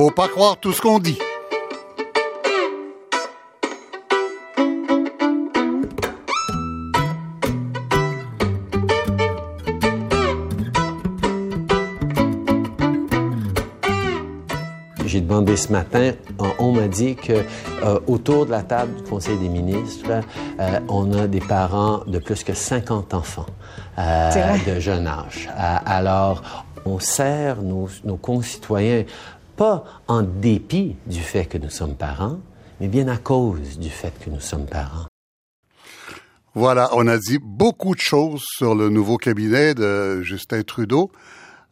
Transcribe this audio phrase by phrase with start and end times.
[0.00, 1.18] Faut pas croire tout ce qu'on dit.
[15.04, 16.12] J'ai demandé ce matin,
[16.58, 17.34] on m'a dit que
[17.82, 20.22] euh, autour de la table du Conseil des ministres,
[20.60, 23.44] euh, on a des parents de plus que 50 enfants
[23.98, 25.50] euh, de jeune âge.
[25.84, 29.04] alors, on sert nos, nos concitoyens
[29.60, 32.40] pas en dépit du fait que nous sommes parents,
[32.80, 35.04] mais bien à cause du fait que nous sommes parents.
[36.54, 41.12] Voilà, on a dit beaucoup de choses sur le nouveau cabinet de Justin Trudeau.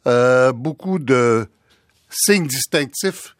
[0.06, 1.46] Euh, beaucoup de
[2.10, 3.34] signes distinctifs.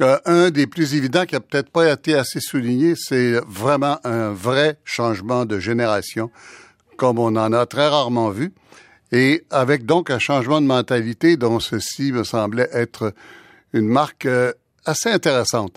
[0.00, 4.32] Euh, un des plus évidents qui a peut-être pas été assez souligné, c'est vraiment un
[4.32, 6.30] vrai changement de génération,
[6.96, 8.54] comme on en a très rarement vu,
[9.12, 13.12] et avec donc un changement de mentalité dont ceci me semblait être
[13.74, 14.52] une marque euh,
[14.86, 15.76] assez intéressante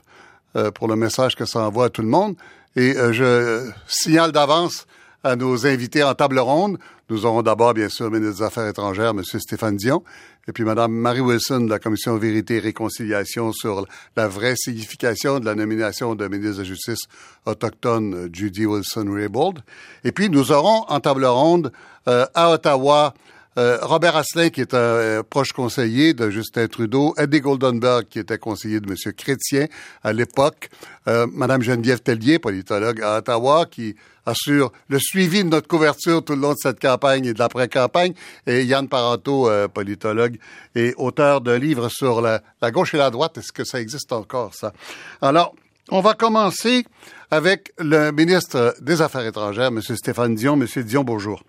[0.55, 2.35] euh, pour le message que ça envoie à tout le monde.
[2.75, 4.85] Et je signale d'avance
[5.23, 6.77] à nos invités en table ronde.
[7.09, 9.23] Nous aurons d'abord, bien sûr, le ministre des Affaires étrangères, M.
[9.23, 10.03] Stéphane Dion,
[10.47, 15.39] et puis Mme Marie Wilson de la Commission Vérité et Réconciliation sur la vraie signification
[15.39, 17.07] de la nomination de ministre de Justice
[17.45, 19.59] autochtone euh, Judy Wilson-Raybould.
[20.03, 21.71] Et puis nous aurons en table ronde
[22.07, 23.13] euh, à Ottawa
[23.57, 28.19] euh, Robert Asselin, qui est un euh, proche conseiller de Justin Trudeau, Eddie Goldenberg, qui
[28.19, 28.95] était conseiller de M.
[29.13, 29.65] Chrétien
[30.03, 30.69] à l'époque,
[31.07, 33.95] euh, Mme Geneviève Tellier, politologue à Ottawa, qui
[34.27, 38.13] assure le suivi de notre couverture tout le long de cette campagne et de l'après-campagne,
[38.45, 40.37] et Yann Parenteau, politologue
[40.75, 43.37] et auteur de livres sur la, gauche et la droite.
[43.37, 44.73] Est-ce que ça existe encore, ça?
[45.21, 45.55] Alors,
[45.89, 46.83] on va commencer
[47.31, 49.79] avec le ministre des Affaires étrangères, M.
[49.81, 50.59] Stéphane Dion.
[50.59, 50.67] M.
[50.83, 51.41] Dion, bonjour.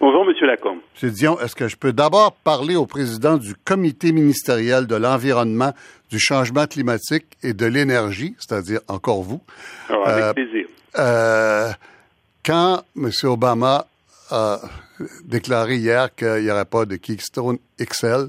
[0.00, 0.46] Bonjour, M.
[0.46, 0.71] Lacombe.
[1.00, 1.10] M.
[1.10, 5.72] Dion, est-ce que je peux d'abord parler au président du comité ministériel de l'environnement,
[6.10, 9.40] du changement climatique et de l'énergie, c'est-à-dire encore vous?
[9.88, 10.66] Alors, avec euh, plaisir.
[10.98, 11.72] Euh,
[12.44, 13.10] quand M.
[13.24, 13.86] Obama
[14.30, 14.60] a
[15.24, 18.28] déclaré hier qu'il n'y aurait pas de Keystone XL,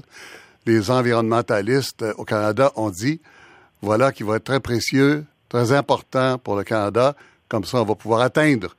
[0.66, 3.20] les environnementalistes au Canada ont dit,
[3.82, 7.14] voilà qui va être très précieux, très important pour le Canada,
[7.48, 8.74] comme ça on va pouvoir atteindre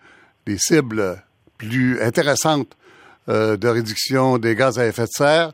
[0.46, 1.22] des cibles
[1.58, 2.76] plus intéressantes
[3.28, 5.52] euh, de réduction des gaz à effet de serre.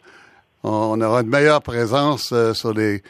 [0.63, 3.01] On, aura une meilleure présence euh, sur les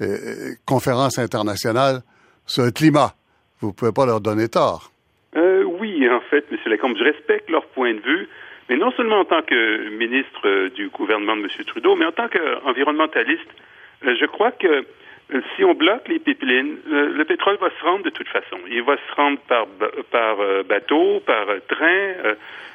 [0.00, 2.00] euh, conférences internationales
[2.44, 3.14] sur le climat.
[3.60, 4.90] Vous ne pouvez pas leur donner tort.
[5.34, 6.58] oui, en fait, M.
[6.66, 8.28] Lacombe, je respecte leur point de vue,
[8.68, 11.48] mais non seulement en tant que ministre du gouvernement de M.
[11.66, 13.48] Trudeau, mais en tant qu'environnementaliste,
[14.02, 14.84] je crois que
[15.56, 18.58] si on bloque les pipelines, le, pétrole va se rendre de toute façon.
[18.68, 19.66] Il va se rendre par,
[20.10, 22.34] par bateau, par train,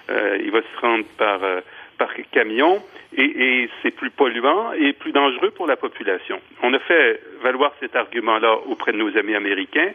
[0.09, 1.61] euh, il va se rendre par, euh,
[1.97, 2.81] par camion
[3.17, 6.39] et, c'est plus polluant et plus dangereux pour la population.
[6.61, 9.91] On a fait valoir cet argument-là auprès de nos amis américains.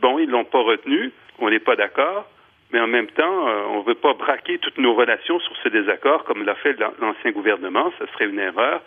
[0.00, 2.28] Bon, ils l'ont pas retenu, on n'est pas d'accord,
[2.72, 5.68] mais en même temps, euh, on ne veut pas braquer toutes nos relations sur ce
[5.68, 8.82] désaccord comme l'a fait l'ancien gouvernement, ce serait une erreur.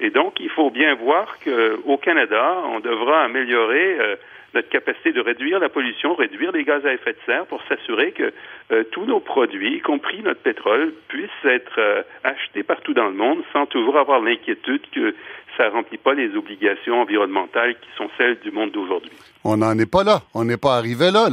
[0.00, 4.18] Et donc, il faut bien voir qu'au Canada, on devra améliorer
[4.56, 8.12] notre capacité de réduire la pollution, réduire les gaz à effet de serre pour s'assurer
[8.12, 8.32] que
[8.72, 13.14] euh, tous nos produits, y compris notre pétrole, puissent être euh, achetés partout dans le
[13.14, 15.14] monde sans toujours avoir l'inquiétude que
[15.58, 19.12] ça ne remplit pas les obligations environnementales qui sont celles du monde d'aujourd'hui.
[19.44, 20.22] On n'en est pas là.
[20.34, 21.28] On n'est pas arrivé là.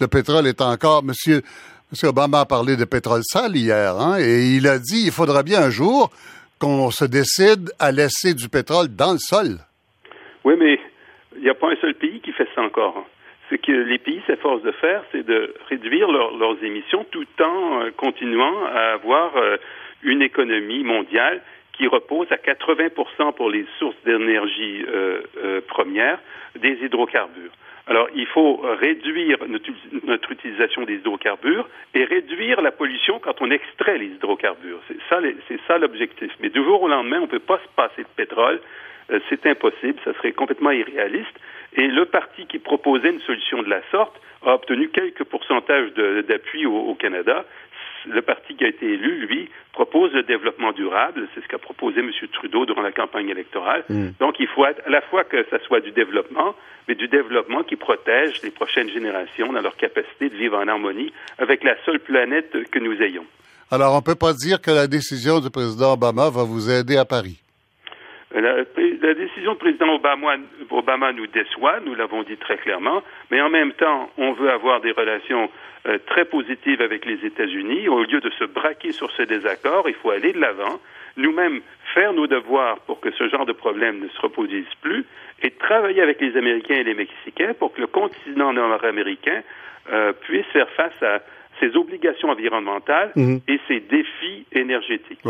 [0.00, 1.40] Le pétrole est encore, monsieur,
[1.90, 5.42] monsieur Obama a parlé de pétrole sale hier, hein, et il a dit il faudra
[5.42, 6.10] bien un jour
[6.60, 9.58] qu'on se décide à laisser du pétrole dans le sol.
[10.44, 10.78] Oui, mais
[11.36, 13.06] il n'y a pas un seul pays qui fait ça encore.
[13.50, 17.90] Ce que les pays s'efforcent de faire, c'est de réduire leurs émissions tout en euh,
[17.96, 19.56] continuant à avoir euh,
[20.02, 26.18] une économie mondiale qui repose à 80 pour les sources d'énergie euh, premières
[26.58, 27.52] des hydrocarbures.
[27.88, 33.98] Alors, il faut réduire notre, utilisation des hydrocarbures et réduire la pollution quand on extrait
[33.98, 34.80] les hydrocarbures.
[34.88, 36.32] C'est ça, c'est ça l'objectif.
[36.40, 38.60] Mais du jour au lendemain, on ne peut pas se passer de pétrole
[39.10, 41.38] euh, c'est impossible, ça serait complètement irréaliste.
[41.74, 46.66] Et le parti qui proposait une solution de la sorte a obtenu quelques pourcentages d'appui
[46.66, 47.44] au, Canada.
[48.08, 51.28] Le parti qui a été élu, lui, propose le développement durable.
[51.34, 52.10] C'est ce qu'a proposé M.
[52.32, 53.84] Trudeau durant la campagne électorale.
[53.88, 54.08] Mm.
[54.20, 56.54] Donc, il faut à la fois que ça soit du développement,
[56.88, 61.12] mais du développement qui protège les prochaines générations dans leur capacité de vivre en harmonie
[61.38, 63.26] avec la seule planète que nous ayons.
[63.70, 66.96] Alors, on ne peut pas dire que la décision du président Obama va vous aider
[66.96, 67.40] à Paris.
[68.34, 68.64] La,
[69.14, 70.36] décision du président Obama,
[70.70, 74.80] Obama nous déçoit, nous l'avons dit très clairement, mais en même temps, on veut avoir
[74.80, 75.48] des relations
[75.86, 77.88] euh, très positives avec les États-Unis.
[77.88, 80.80] Au lieu de se braquer sur ce désaccord, il faut aller de l'avant
[81.16, 81.60] nous-mêmes
[81.94, 85.04] faire nos devoirs pour que ce genre de problème ne se reproduise plus
[85.42, 89.42] et travailler avec les Américains et les Mexicains pour que le continent nord-américain
[89.92, 91.20] euh, puisse faire face à
[91.60, 93.40] ses obligations environnementales mhm.
[93.48, 95.20] et ses défis énergétiques.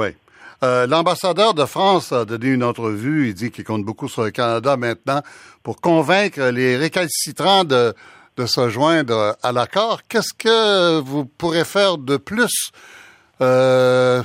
[0.63, 3.29] Euh, l'ambassadeur de France a donné une entrevue.
[3.29, 5.21] Il dit qu'il compte beaucoup sur le Canada maintenant
[5.63, 7.93] pour convaincre les récalcitrants de,
[8.37, 10.01] de se joindre à l'accord.
[10.09, 12.71] Qu'est-ce que vous pourrez faire de plus
[13.41, 14.23] euh,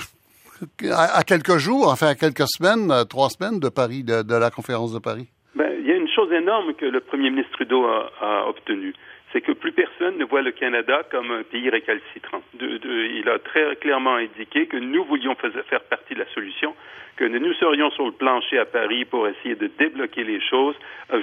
[0.89, 4.99] à, quelques jours, enfin à quelques semaines, trois semaines de Paris, de, la conférence de
[4.99, 5.27] Paris?
[5.55, 8.93] Ben, il y a une chose énorme que le premier ministre Trudeau a, a obtenue
[9.31, 12.41] c'est que plus personne ne voit le Canada comme un pays récalcitrant.
[12.59, 16.75] il a très clairement indiqué que nous voulions faire partie de la solution,
[17.15, 20.75] que nous serions sur le plancher à Paris pour essayer de débloquer les choses,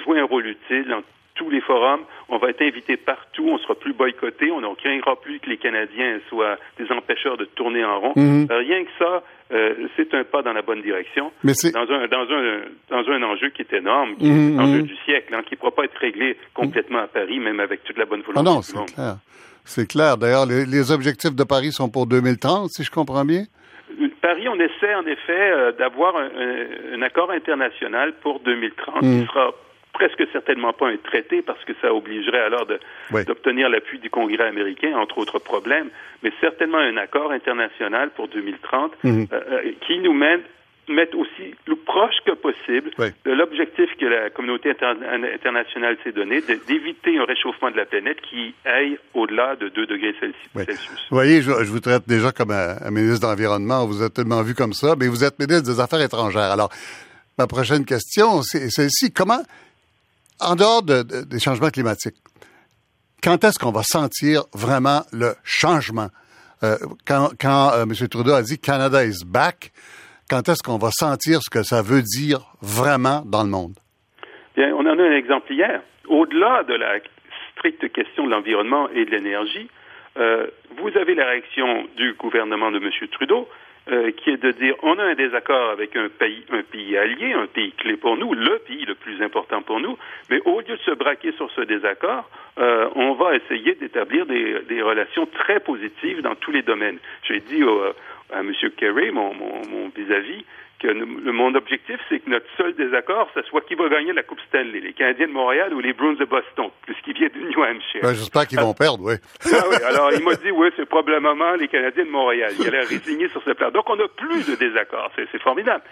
[0.05, 0.97] jouer un rôle utile
[1.39, 2.03] tous les forums.
[2.29, 3.47] On va être invité partout.
[3.49, 4.51] On sera plus boycotté.
[4.51, 8.13] On ne craindra plus que les Canadiens soient des empêcheurs de tourner en rond.
[8.17, 8.49] Mhm.
[8.51, 11.33] Rien que ça, euh, c'est un pas dans la bonne direction.
[11.45, 14.59] Mais c'est dans un dans un dans un enjeu qui est énorme, qui est mhm,
[14.59, 14.87] l'enjeu mhm.
[14.87, 17.97] du siècle, hein, qui ne pourra pas être réglé complètement à Paris, même avec toute
[17.97, 18.41] la bonne volonté.
[18.41, 19.17] Ah non, c'est clair.
[19.65, 20.17] C'est clair.
[20.17, 23.45] D'ailleurs, les, objectifs de Paris sont pour 2030, si je comprends bien.
[24.23, 26.29] Paris, on essaie en effet euh, d'avoir un,
[26.95, 29.53] un, accord international pour 2030 qui sera
[29.99, 32.67] presque certainement pas un traité parce que ça obligerait alors
[33.27, 35.89] d'obtenir l'appui du Congrès américain, entre autres problèmes,
[36.23, 39.27] mais certainement un accord international pour 2030 mhm.
[39.33, 40.43] euh, euh, qui nous mène
[40.89, 47.19] mettre aussi le proche que possible de l'objectif que la communauté internationale s'est donné, d'éviter
[47.19, 51.07] un réchauffement de la planète qui aille au-delà de 2 degrés Celsius.
[51.11, 54.55] Vous voyez, je, vous traite déjà comme un, ministre de l'Environnement, vous êtes tellement vu
[54.55, 56.51] comme ça, mais vous êtes ministre des Affaires étrangères.
[56.51, 56.71] Alors,
[57.37, 59.13] ma prochaine question, c'est celle-ci.
[59.13, 59.43] Comment,
[60.41, 62.17] en dehors des changements climatiques,
[63.23, 66.09] quand est-ce qu'on va sentir vraiment le changement?
[66.63, 66.77] Euh,
[67.07, 68.09] quand quand euh, M.
[68.09, 69.73] Trudeau a dit Canada is back,
[70.31, 73.75] quand est-ce qu'on va sentir ce que ça veut dire vraiment dans le monde?
[74.57, 75.83] Bien, on en a un exemple hier.
[76.09, 76.99] Au-delà de la
[77.53, 79.69] stricte question de l'environnement et de l'énergie,
[80.17, 80.47] euh,
[80.79, 82.91] vous avez la réaction du gouvernement de M.
[83.13, 83.49] Trudeau
[83.91, 87.33] euh, qui est de dire on a un désaccord avec un pays, un pays allié,
[87.33, 89.97] un pays clé pour nous, le pays le plus important pour nous,
[90.31, 94.83] mais au lieu de se braquer sur ce désaccord, euh, on va essayer d'établir des,
[94.83, 96.99] relations très positives dans tous les domaines.
[97.25, 97.83] J'ai dit au,
[98.33, 98.53] à M.
[98.77, 99.33] Kerry, mon
[99.97, 100.45] vis-à-vis,
[100.79, 104.23] que le, mon objectif, c'est que notre seul désaccord, ce soit qui va gagner la
[104.23, 107.63] Coupe Stanley, les Canadiens de Montréal ou les Bruins de Boston, puisqu'ils viennent du New
[107.63, 108.03] Hampshire.
[108.03, 109.15] Ben, J'espère qu'ils vont perdre, oui.
[109.47, 109.77] ah, oui.
[109.85, 112.53] Alors, il m'a dit, oui, c'est probablement les Canadiens de Montréal.
[112.59, 113.71] Il allait résigner sur ce plan.
[113.71, 115.11] Donc, on n'a plus de désaccord.
[115.17, 115.83] C'est formidable.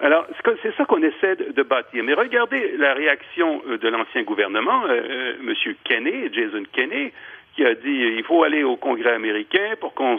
[0.00, 0.26] Alors,
[0.62, 2.04] c'est ça qu'on essaie de, bâtir.
[2.04, 5.74] Mais regardez la réaction euh, de l'ancien gouvernement, euh, euh M.
[5.82, 7.12] Kenney, Jason Kenney,
[7.56, 10.18] qui a dit il faut aller au Congrès américain pour qu'on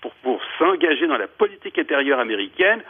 [0.00, 2.80] pour, pour s'engager dans la politique intérieure américaine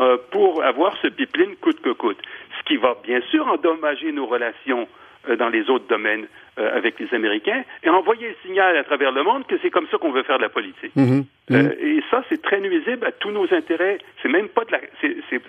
[0.00, 2.18] euh, pour avoir ce pipeline coûte que coûte.
[2.58, 4.86] Ce qui va bien sûr endommager nos relations
[5.28, 6.26] euh, dans les autres domaines
[6.58, 9.88] euh, avec les Américains et envoyer le signal à travers le monde que c'est comme
[9.90, 10.94] ça qu'on veut faire de la politique.
[10.94, 11.24] Mhm.
[11.50, 11.72] Mhm.
[11.80, 13.98] et ça, c'est très nuisible à tous nos intérêts.
[14.22, 14.80] C'est même pas de la.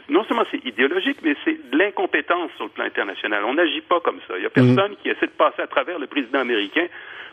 [0.09, 3.43] non seulement c'est idéologique, mais c'est de l'incompétence sur le plan international.
[3.45, 4.33] On n'agit pas comme ça.
[4.37, 4.75] Il n'y a mhm.
[4.75, 6.87] personne qui essaie de passer à travers le président américain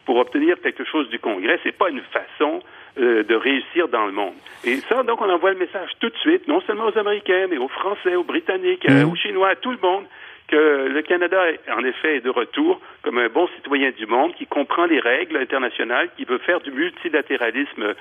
[0.04, 1.58] pour obtenir quelque chose du Congrès.
[1.62, 2.60] C'est pas une façon
[2.98, 4.35] euh, de réussir dans le monde.
[4.64, 7.59] Et ça, donc, on envoie le message tout de suite, non seulement aux Américains, mais
[7.59, 9.12] aux Français, aux Britanniques, euh, mhm.
[9.12, 10.04] aux Chinois, à tout le monde,
[10.49, 11.42] que le Canada,
[11.76, 15.37] en effet, est de retour comme un bon citoyen du monde qui comprend les règles
[15.37, 17.94] internationales, qui veut faire du multilatéralisme.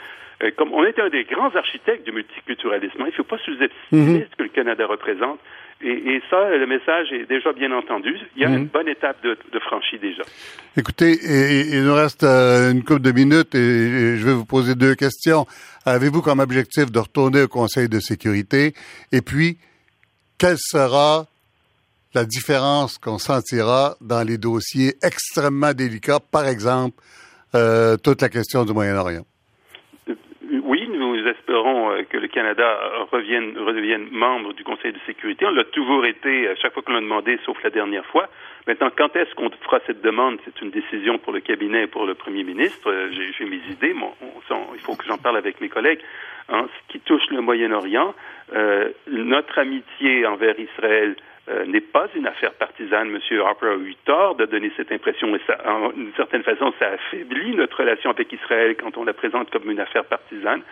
[0.44, 4.20] Euh, comme on est un des grands architectes du multiculturalisme, il ne faut pas sous-estimer
[4.20, 4.26] mhm.
[4.32, 5.40] ce que le Canada représente.
[5.82, 8.18] Et, ça, le message est déjà bien entendu.
[8.36, 8.68] Il y a une mhm.
[8.68, 10.24] bonne étape de, de franchie déjà.
[10.78, 11.18] Écoutez,
[11.74, 15.46] il nous reste euh, une couple de minutes et je vais vous poser deux questions.
[15.86, 18.74] Avez-vous comme objectif de retourner au Conseil de sécurité?
[19.12, 19.58] Et puis,
[20.38, 21.28] quelle sera
[22.14, 27.04] la différence qu'on sentira dans les dossiers extrêmement délicats, par exemple,
[27.54, 29.26] euh, toute la question du Moyen-Orient?
[32.10, 32.80] Que le Canada
[33.12, 35.46] revienne, redevienne membre du Conseil de sécurité.
[35.46, 38.30] On l'a toujours été à chaque fois qu'on l'a demandé, sauf la dernière fois.
[38.68, 40.40] Maintenant, quand est-ce qu'on fera cette demande?
[40.44, 42.90] C'est une décision pour le cabinet et pour le Premier ministre.
[42.90, 43.96] Euh, j'ai mes idées.
[44.74, 46.00] il faut que j'en parle avec mes collègues.
[46.50, 48.14] En ce qui touche le Moyen-Orient,
[48.54, 51.16] euh, notre amitié envers Israël
[51.48, 53.12] euh, n'est pas une affaire partisane.
[53.12, 56.74] Monsieur Harper a eu tort de donner cette impression et ça, en une certaine façon,
[56.80, 60.64] ça affaiblit notre relation avec Israël quand on la présente comme une affaire partisane.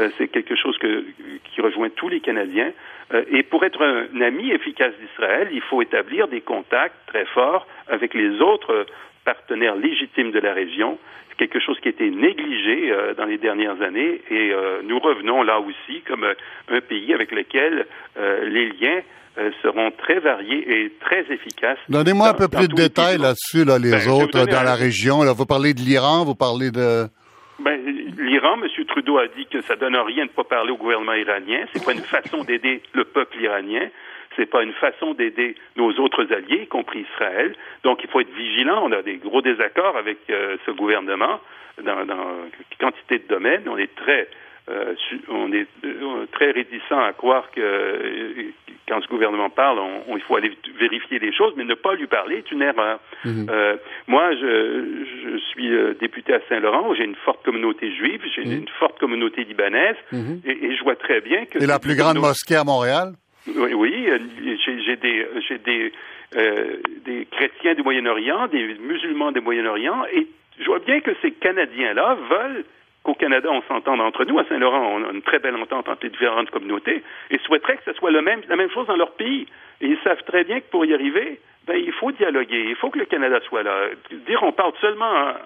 [0.00, 2.72] Euh, c'est quelque chose qui rejoint tous les Canadiens.
[3.14, 7.68] Euh, et pour être un ami efficace d'Israël, il faut établir des contacts très forts
[7.86, 8.84] avec les autres
[9.24, 10.98] partenaire légitime de la région.
[11.28, 14.52] C'est quelque chose qui a été négligé dans les dernières années et
[14.84, 16.24] nous revenons là aussi comme
[16.68, 19.02] un pays avec lequel les liens
[19.62, 21.78] seront très variés et très efficaces.
[21.88, 25.22] Donnez-moi un peu plus de détails là-dessus, là, les ben, autres dans la région.
[25.22, 27.06] Là, vous parlez de l'Iran, vous parlez de...
[27.58, 27.80] Ben,
[28.18, 28.84] L'Iran, M.
[28.86, 31.64] Trudeau a dit que ça donne rien de ne pas parler au gouvernement iranien.
[31.72, 33.88] C'est pas une façon d'aider le peuple iranien
[34.36, 37.54] c'est pas une façon d'aider nos autres alliés, y compris Israël.
[37.82, 38.82] Donc, il faut être vigilant.
[38.84, 41.40] On a des gros désaccords avec euh, ce gouvernement
[41.82, 42.44] dans, dans
[42.78, 43.62] quantité de domaines.
[43.66, 44.28] On est très
[44.68, 44.94] euh,
[45.28, 48.52] on est euh, très réticent à croire que
[48.88, 52.06] quand ce gouvernement parle, on, il faut aller vérifier les choses, mais ne pas lui
[52.06, 53.00] parler est une erreur.
[53.24, 53.46] Mhm.
[54.06, 55.70] moi, je, je suis
[56.00, 58.52] député à Saint-Laurent, j'ai une forte communauté juive, j'ai mhm.
[58.52, 60.40] une forte communauté libanaise, mhm.
[60.44, 61.58] et, et, je vois très bien que...
[61.58, 63.12] C'est la plus grande mosquée à Montréal?
[63.54, 64.18] Oui, oui euh,
[64.64, 65.92] j'ai des, j'ai des,
[66.36, 70.26] euh, des chrétiens du Moyen-Orient, des musulmans du Moyen-Orient, et
[70.58, 72.64] je vois bien que ces Canadiens-là veulent
[73.06, 74.38] qu'au Canada, on s'entende entre nous.
[74.38, 77.84] À Saint-Laurent, on a une très belle entente entre les différentes communautés et souhaiteraient que
[77.84, 79.46] ce soit la même chose dans leur pays.
[79.80, 82.90] Et ils savent très bien que pour y arriver, ben, il faut dialoguer, il faut
[82.90, 83.88] que le Canada soit là.
[84.26, 85.36] Dire on parle seulement à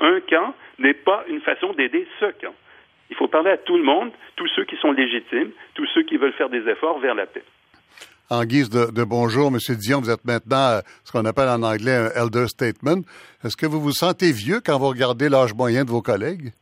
[0.00, 2.54] un camp n'est pas une façon d'aider ce camp.
[3.08, 6.18] Il faut parler à tout le monde, tous ceux qui sont légitimes, tous ceux qui
[6.18, 7.44] veulent faire des efforts vers la paix.
[8.28, 9.58] En guise de, bonjour, M.
[9.76, 13.02] Dion, vous êtes maintenant euh, ce qu'on appelle en anglais un elder statement.
[13.44, 16.52] Est-ce que vous vous sentez vieux quand vous regardez l'âge moyen de vos collègues?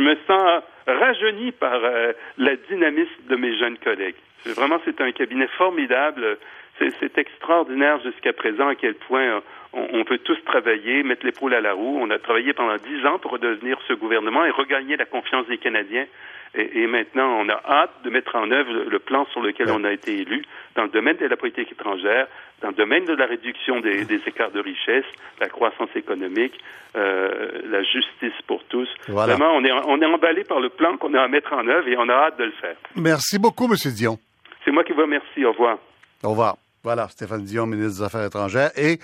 [0.00, 4.16] Je, me sens rajeuni par euh, la dynamisme de mes jeunes collègues.
[4.46, 6.38] Vraiment, c'est un cabinet formidable.
[6.78, 9.42] C'est extraordinaire jusqu'à présent à quel point
[9.72, 11.98] on, peut tous travailler, mettre l'épaule à la roue.
[12.00, 15.58] On a travaillé pendant dix ans pour redevenir ce gouvernement et regagner la confiance des
[15.58, 16.06] Canadiens.
[16.54, 19.92] Et, maintenant, on a hâte de mettre en œuvre le, plan sur lequel on a
[19.92, 22.26] été élu dans le domaine de la politique étrangère,
[22.60, 25.04] dans le domaine de la réduction des, écarts de richesse,
[25.38, 26.58] la croissance économique,
[26.96, 28.88] euh, la justice pour tous.
[29.06, 31.86] Vraiment, on est, on est emballé par le plan qu'on a à mettre en œuvre
[31.86, 32.76] et on a hâte de le faire.
[32.96, 33.76] Merci beaucoup, M.
[33.94, 34.18] Dion.
[34.64, 35.44] C'est moi qui vous remercie.
[35.44, 35.78] Au revoir.
[36.24, 36.56] Au revoir.
[36.82, 38.70] Voilà, Stéphane Dion, ministre des Affaires étrangères.
[38.76, 38.98] Et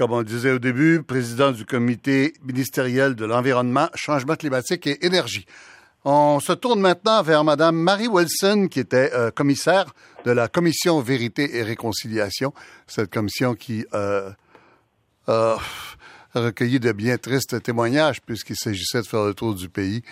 [0.00, 5.44] comme on disait au début, président du comité ministériel de l'environnement, changement climatique et énergie.
[6.06, 9.92] On se tourne maintenant vers Madame Marie Wilson, qui était euh, commissaire
[10.24, 12.54] de la commission Vérité et Réconciliation,
[12.86, 14.30] cette commission qui euh,
[15.26, 15.58] a
[16.34, 20.02] recueilli de bien tristes témoignages puisqu'il s'agissait de faire le tour du pays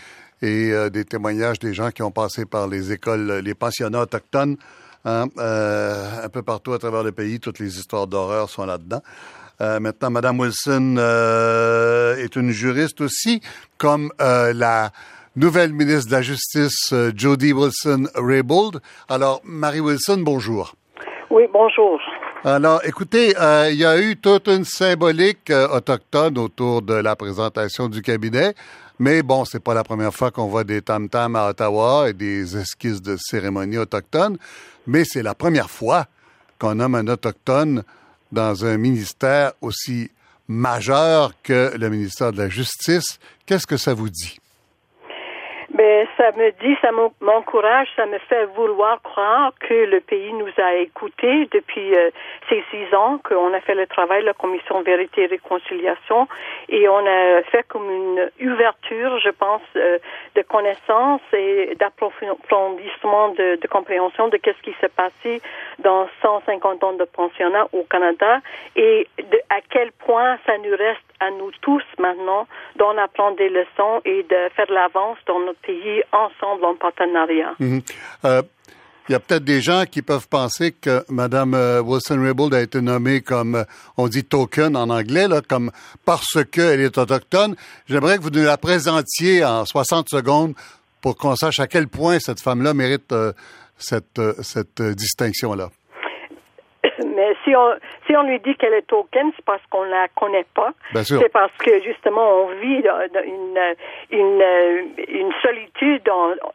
[0.42, 4.59] et euh, des témoignages des gens qui ont passé par les écoles, les pensionnats autochtones,
[5.07, 7.40] hein, un peu partout à travers le pays.
[7.40, 9.00] Toutes les histoires d'horreur sont là-dedans.
[9.60, 13.40] Euh, maintenant, Madame Wilson euh, est une juriste aussi,
[13.76, 14.90] comme euh, la
[15.34, 18.80] nouvelle ministre de la Justice, Jody Wilson-Raybould.
[19.08, 20.74] Alors, Marie Wilson, bonjour.
[21.30, 22.00] Oui, bonjour.
[22.44, 23.34] Alors, écoutez,
[23.70, 28.54] il y a eu toute une symbolique autochtone autour de la présentation du cabinet.
[29.00, 32.56] Mais bon, c'est pas la première fois qu'on voit des tam-tams à Ottawa et des
[32.56, 34.38] esquisses de cérémonies autochtones,
[34.88, 36.06] mais c'est la première fois
[36.58, 37.84] qu'on nomme un autochtone
[38.32, 40.11] dans un ministère aussi
[40.49, 43.18] majeur que le ministère de la Justice.
[43.47, 44.38] Qu'est-ce que ça vous dit?
[45.75, 50.50] Ben, ça me dit, ça m'encourage, ça me fait vouloir croire que le pays nous
[50.56, 52.10] a écoutés depuis euh,
[52.48, 56.26] ces six ans, qu'on a fait le travail, la commission vérité et réconciliation,
[56.70, 59.98] et on a fait comme une ouverture, je pense, euh,
[60.37, 65.42] de connaissances et d'approfondissement de, de, compréhension de qu'est-ce qui s'est passé
[65.80, 68.40] dans 150 ans de pensionnat au Canada
[68.75, 72.46] et de, à quel point ça nous reste à nous tous maintenant
[72.76, 77.54] d'en apprendre des leçons et de faire l'avance dans notre pays ensemble en partenariat.
[77.58, 77.82] Mhm.
[78.25, 78.42] Euh,
[79.08, 82.82] il y a peut-être des gens qui peuvent penser que Mme euh, Wilson-Raybould a été
[82.82, 83.64] nommée comme, euh,
[83.96, 85.70] on dit token en anglais, là, comme
[86.04, 87.56] parce qu'elle est autochtone.
[87.87, 90.54] J'aimerais que vous nous la présentiez en 60 secondes
[91.00, 93.14] pour qu'on sache à quel point cette femme-là mérite
[93.78, 95.70] cette, cette distinction-là.
[97.49, 97.75] Si on,
[98.07, 100.73] si on lui dit qu'elle est token, c'est parce qu'on la connaît pas.
[101.02, 102.83] C'est parce que justement on vit
[103.25, 103.59] une
[104.11, 104.45] une,
[105.09, 106.02] une solitude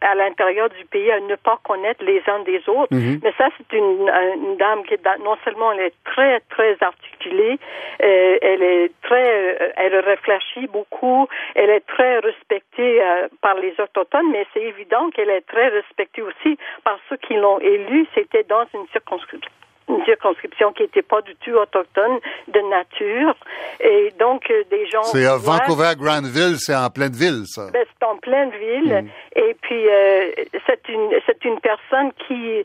[0.02, 2.94] à l'intérieur du pays à ne pas connaître les uns des autres.
[2.94, 3.22] Mhm.
[3.24, 7.58] Mais ça c'est une, une, dame qui non seulement elle est très très articulée,
[8.04, 13.74] euh, elle est très euh, elle réfléchit beaucoup, elle est très respectée euh, par les
[13.80, 18.06] autochtones, mais c'est évident qu'elle est très respectée aussi par ceux qui l'ont élue.
[18.14, 19.50] C'était dans une circonscription
[19.90, 23.36] une circonscription qui n'était pas du tout autochtone de nature.
[23.80, 25.04] Et donc, euh, des gens...
[25.04, 27.70] C'est à Vancouver-Granville, c'est en pleine ville, ça.
[27.72, 29.04] Ben, c'est en pleine ville.
[29.04, 29.40] Mm.
[29.40, 30.32] Et puis, euh,
[30.68, 32.63] c'est une, c'est une personne qui,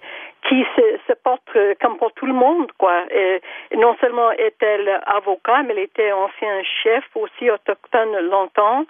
[0.49, 3.05] qui se, se porte euh, comme pour tout le monde, quoi.
[3.11, 3.41] Et
[3.77, 8.85] non seulement est-elle avocat, mais elle était ancien chef aussi autochtone longtemps.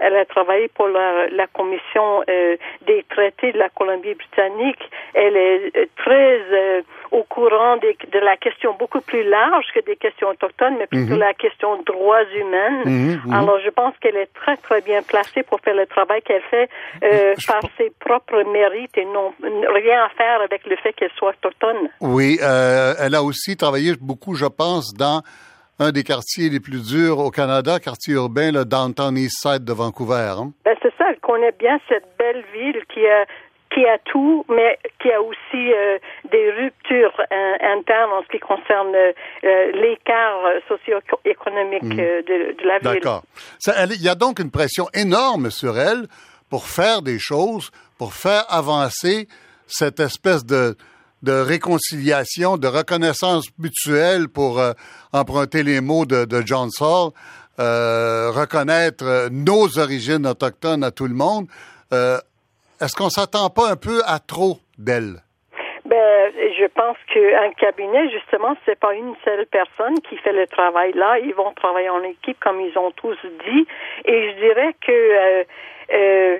[0.00, 2.56] Elle, a travaillé pour la, la commission euh,
[2.86, 4.90] des traités de la Colombie-Britannique.
[5.14, 6.40] Elle est euh, très
[7.10, 11.20] au courant de la question beaucoup plus large que des questions autochtones, mais plutôt mhm.
[11.20, 12.82] la question droits humains.
[12.84, 13.32] Mhm, mhm.
[13.32, 16.68] Alors, je pense qu'elle est très, très bien placée pour faire le travail qu'elle fait
[17.46, 21.88] par ses propres mérites et non rien à faire avec le fait qu'elle soit autochtone.
[22.00, 25.22] Oui, euh, elle a aussi travaillé beaucoup, je pense, dans
[25.78, 29.72] un des quartiers les plus durs au Canada, quartier urbain, le Downtown East Side de
[29.72, 30.34] Vancouver.
[30.38, 30.52] Hein.
[30.64, 33.26] Ben, c'est ça, elle connaît bien cette belle ville qui a
[33.72, 35.98] qui a tout, mais qui a aussi euh,
[36.30, 38.94] des ruptures euh, internes en ce qui concerne
[39.42, 41.96] l'écart socio-économique hmm.
[41.96, 43.00] de, de, la ville.
[43.00, 43.22] D'accord.
[43.66, 46.06] Il y a donc une pression énorme sur elle
[46.48, 49.28] pour faire des choses, pour faire avancer
[49.66, 50.76] cette espèce de,
[51.22, 54.72] de réconciliation, de reconnaissance mutuelle, pour euh,
[55.12, 57.10] emprunter les mots de, de John Saul,
[57.58, 61.46] euh, reconnaître nos origines autochtones à tout le monde.
[62.80, 65.22] Euh, Est-ce qu'on s'attend pas un peu à trop d'elle?
[65.84, 70.92] Ben, je pense qu'un cabinet, justement, c'est pas une seule personne qui fait le travail
[70.94, 71.18] là.
[71.20, 73.16] Ils vont travailler en équipe, comme ils ont tous
[73.46, 73.66] dit.
[74.04, 75.44] Et je dirais que euh,
[75.92, 76.38] euh,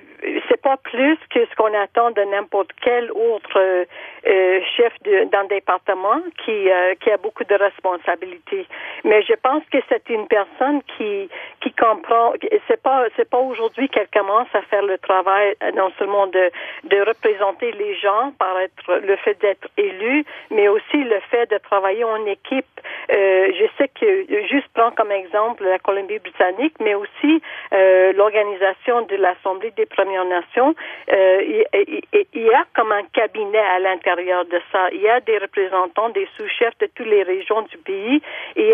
[0.48, 3.86] c'est pas plus que ce qu'on attend de n'importe quel autre
[4.26, 8.66] euh, chef d'un département qui euh, qui a beaucoup de responsabilités.
[9.04, 11.28] Mais je pense que c'est une personne qui
[11.60, 12.32] qui comprend.
[12.66, 16.50] C'est pas c'est pas aujourd'hui qu'elle commence à faire le travail non seulement de
[16.84, 21.58] de représenter les gens par être le fait d'être élu, mais aussi le fait de
[21.58, 22.66] travailler en équipe.
[23.12, 27.42] Euh, je sais que juste prends comme exemple la Colombie-Britannique, mais aussi
[28.14, 30.74] l'organisation de la l'Assemblée des Premières Nations,
[31.12, 31.62] euh,
[32.34, 34.88] il, y a comme un cabinet à l'intérieur de ça.
[34.92, 38.22] Il y a des représentants, des sous-chefs de toutes les régions du pays.
[38.56, 38.72] Et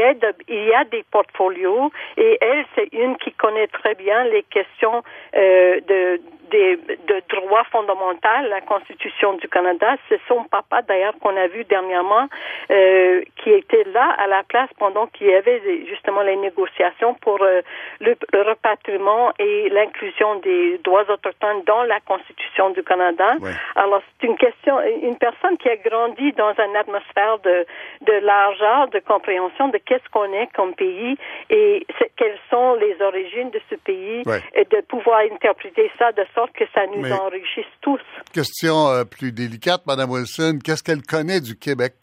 [0.48, 1.90] il y a des portfolios.
[2.16, 5.02] Et elle, c'est une qui connaît très bien les questions
[5.34, 6.20] euh, de
[6.52, 9.96] de droits fondamentaux, la Constitution du Canada.
[10.08, 12.28] C'est son papa, d'ailleurs, qu'on a vu dernièrement,
[12.70, 17.42] euh, qui était là à la place pendant qu'il y avait justement les négociations pour
[17.42, 17.62] euh,
[18.00, 23.36] le, repatriement et l'inclusion des droits autochtones dans la Constitution du Canada.
[23.76, 27.66] Alors, c'est une question, une personne qui a grandi dans une atmosphère de,
[28.02, 31.16] de largeur, de compréhension de qu'est-ce qu'on est comme pays
[31.50, 31.86] et
[32.16, 34.22] quelles sont les origines de ce pays
[34.54, 38.00] et de pouvoir interpréter ça de sorte que ça nous enrichisse tous.
[38.32, 41.94] Question euh, plus délicate, Madame Wilson, qu'est-ce qu'elle connaît du Québec?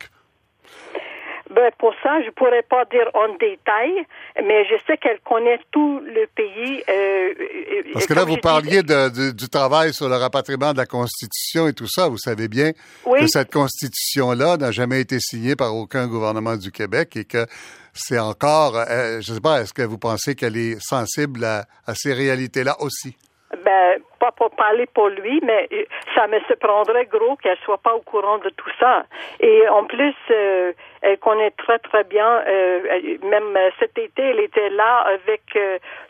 [1.50, 6.00] Ben, pour ça, je pourrais pas dire en détail, mais je sais qu'elle connaît tout
[6.00, 6.84] le pays.
[6.88, 11.68] Euh, euh, Parce que là, vous parliez du, travail sur le rapatriement de la Constitution
[11.68, 12.08] et tout ça.
[12.08, 17.16] Vous savez bien que cette Constitution-là n'a jamais été signée par aucun gouvernement du Québec
[17.16, 17.48] et que
[17.94, 22.14] c'est encore, je ne sais pas, est-ce que vous pensez qu'elle est sensible à ces
[22.14, 23.18] réalités-là aussi?
[23.66, 25.84] Ben, pas pour parler pour lui, mais euh,
[26.16, 29.04] ça me surprendrait gros qu'elle soit pas au courant de tout ça.
[29.40, 32.44] Et en plus, euh, elle connaît très très bien.
[32.48, 35.42] Euh, même cet été, elle était là avec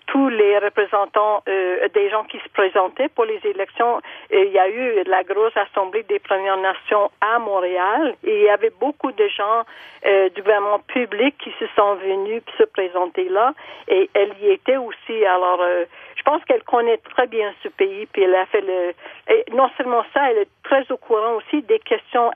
[0.07, 4.01] tous les représentants des gens qui se présentaient pour les élections.
[4.31, 8.49] Il y a eu la grosse assemblée des Premières Nations à Montréal et il y
[8.49, 9.63] avait beaucoup de gens
[10.03, 13.53] du gouvernement public qui se sont venus se présenter là.
[13.87, 15.23] Et elle y était aussi.
[15.25, 15.61] Alors
[16.29, 18.93] pense qu'elle connaît très bien ce pays, puis elle a fait le.
[19.33, 22.29] Et non seulement ça, elle est très au courant aussi des questions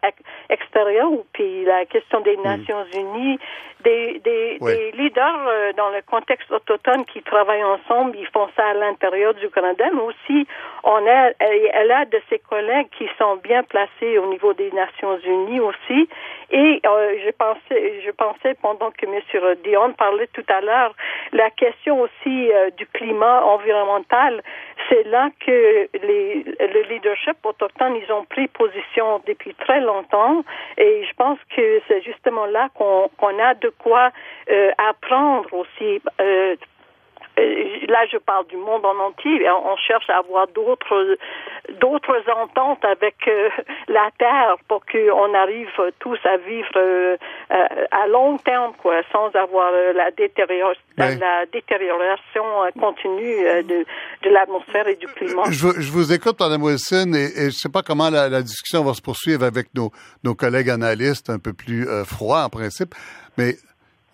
[0.49, 2.41] extérieures, puis la question des mm.
[2.41, 3.37] Nations Unies,
[3.83, 8.65] des, des, des leaders euh, dans le contexte autochtone qui travaillent ensemble, ils font ça
[8.69, 10.47] à l'intérieur du Canada, mais aussi
[10.83, 15.17] on a, elle, a de ses collègues qui sont bien placés au niveau des Nations
[15.19, 16.09] Unies aussi.
[16.51, 19.55] Et euh, je pensais, je pensais pendant que M.
[19.63, 20.93] Dion parlait tout à l'heure,
[21.31, 23.82] la question aussi euh, du climat environnemental,
[24.89, 30.43] c'est là que les, le leadership autochtone, ils ont pris position depuis très longtemps.
[30.77, 34.11] Et je pense que c'est justement là qu'on a de quoi
[34.49, 36.55] euh, apprendre aussi euh,
[37.37, 41.17] là je parle du monde en entier, on cherche à avoir d'autres
[41.79, 43.49] d'autres ententes avec euh,
[43.87, 45.69] la terre pour qu'on arrive
[45.99, 47.17] tous à vivre euh,
[47.49, 52.43] à long terme quoi, sans avoir la, détérioration, la détérioration
[52.79, 53.85] continue de,
[54.23, 55.43] de l'atmosphère et du climat.
[55.49, 58.83] Je, je, vous écoute, Mme Wilson, et, et je sais pas comment la, la, discussion
[58.83, 59.91] va se poursuivre avec nos,
[60.23, 62.93] nos collègues analystes un peu plus froids en principe,
[63.37, 63.55] mais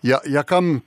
[0.02, 0.80] il y a, y a comme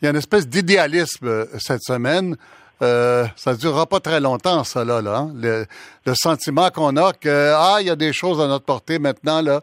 [0.00, 2.36] il y a une espèce d'idéalisme euh, cette semaine
[2.82, 4.98] euh, ça ne durera pas très longtemps, ça, là.
[4.98, 5.32] hein.
[5.34, 5.66] le,
[6.14, 9.62] sentiment qu'on a que, ah, il y a des choses à notre portée maintenant, là,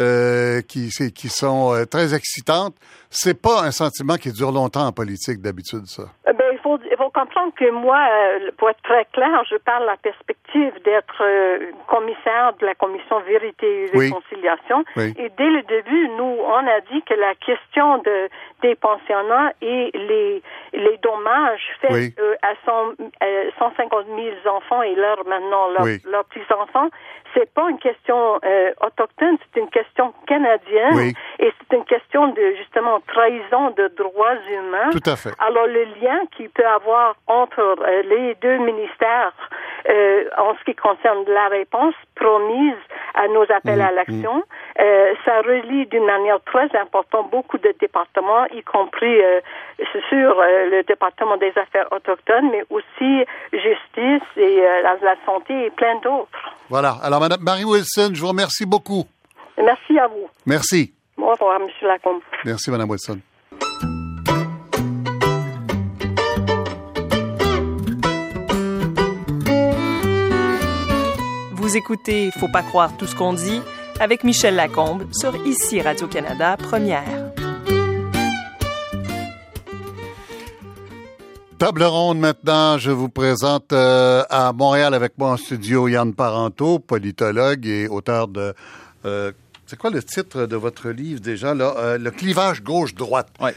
[0.00, 2.74] euh, qui, qui sont euh, très excitantes.
[3.10, 6.04] C'est pas un sentiment qui dure longtemps en politique, d'habitude, ça.
[6.28, 6.58] Eh ben,
[7.12, 12.52] comprendre que moi, euh, pour être très clair, je parle la perspective d'être euh, commissaire
[12.60, 14.84] de la commission vérité et réconciliation.
[14.96, 18.28] Et dès le début, nous, on a dit que la question de
[18.62, 22.54] des pensionnats et les les dommages faits à
[23.58, 26.88] 150 000 enfants et leurs maintenant leurs, leurs petits enfants,
[27.34, 28.36] c'est pas une question
[28.80, 34.90] autochtone, c'est une question canadienne et c'est une question de justement trahison de droits humains.
[34.90, 35.32] Tout à fait.
[35.38, 39.32] Alors le lien qui peut avoir entre euh, les deux ministères
[39.88, 42.76] euh, en ce qui concerne la réponse promise
[43.14, 44.42] à nos appels mmh, à l'action, mmh.
[44.80, 49.20] euh, ça relie d'une manière très importante beaucoup de départements, y compris
[50.08, 55.96] sur le département des affaires autochtones, mais aussi justice et la, la santé et plein
[55.96, 56.54] d'autres.
[56.70, 56.94] Voilà.
[57.02, 59.04] Alors, Madame Marie Wilson, je vous remercie beaucoup.
[59.56, 60.28] Merci à vous.
[60.44, 60.92] Merci.
[61.16, 61.68] Au revoir, M.
[61.82, 62.20] Lacombe.
[62.44, 63.20] Merci, Mme Wilson.
[71.52, 73.60] Vous écoutez Faut pas croire tout ce qu'on dit
[74.00, 77.32] avec Michel Lacombe sur Ici Radio-Canada Première.
[81.62, 86.80] Table ronde maintenant, je vous présente euh, à Montréal avec moi en studio Yann Parenteau,
[86.80, 88.52] politologue et auteur de
[89.04, 89.30] euh,
[89.68, 91.72] c'est quoi le titre de votre livre déjà, là?
[91.78, 93.28] Euh, le clivage gauche-droite.
[93.40, 93.50] Oui,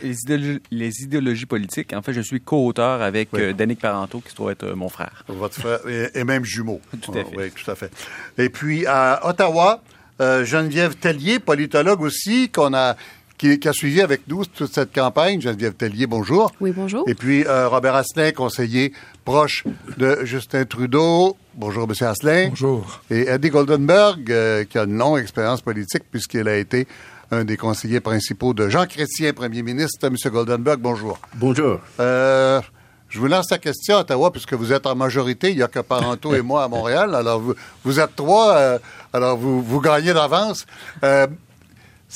[0.70, 1.94] les, idéologies, politiques.
[1.94, 3.42] En fait, je suis co-auteur avec oui.
[3.42, 5.24] Euh, Parenteau, qui doit être euh, mon frère.
[5.28, 5.80] Votre frère,
[6.14, 6.82] et, même jumeau.
[7.02, 7.36] tout à fait.
[7.36, 7.92] oui, tout à fait.
[8.38, 9.82] Et puis, à Ottawa,
[10.20, 12.96] Geneviève Tellier, politologue aussi, qu'on a
[13.38, 15.42] qui, a suivi avec nous toute cette campagne.
[15.42, 16.52] Geneviève Tellier, bonjour.
[16.62, 17.04] Oui, bonjour.
[17.08, 18.94] Et puis Robert Asselin, conseiller
[19.24, 19.64] proche
[19.98, 22.08] de Justin Trudeau, Bonjour, M.
[22.08, 22.50] Asselin.
[22.50, 23.00] Bonjour.
[23.10, 26.86] Et Eddie Goldenberg, euh, qui a une longue expérience politique puisqu'il a été
[27.32, 30.06] un des conseillers principaux de Jean Chrétien, premier ministre.
[30.06, 30.16] M.
[30.26, 31.18] Goldenberg, bonjour.
[31.36, 31.80] Bonjour.
[32.02, 32.60] Euh,
[33.08, 35.52] je vous lance la question à Ottawa, puisque vous êtes en majorité.
[35.52, 37.16] Il n'y a que Parenteau et moi à Montréal.
[37.16, 38.54] Alors, vous, vous êtes trois.
[38.56, 38.80] Euh,
[39.14, 40.66] alors, vous, vous gagnez d'avance.
[41.06, 41.26] Euh,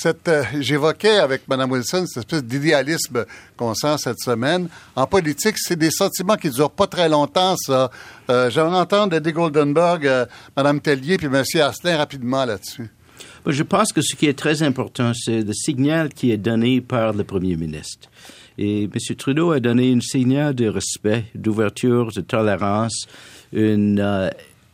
[0.06, 3.26] euh, j'évoquais avec Mme Wilson cette espèce d'idéalisme
[3.58, 4.70] qu'on sent cette semaine.
[4.96, 7.92] En politique, c'est des sentiments qui ne durent pas très longtemps, ça.
[8.30, 11.44] Euh, J'aimerais entendre Eddie Goldenberg, euh, Mme Tellier puis M.
[11.62, 12.90] Asselin rapidement là-dessus.
[13.46, 17.14] Je pense que ce qui est très important, c'est le signal qui est donné par
[17.14, 18.10] le Premier ministre.
[18.58, 19.16] Et M.
[19.18, 23.08] Trudeau a donné un signal de respect, d'ouverture, de tolérance,
[23.56, 24.30] un euh,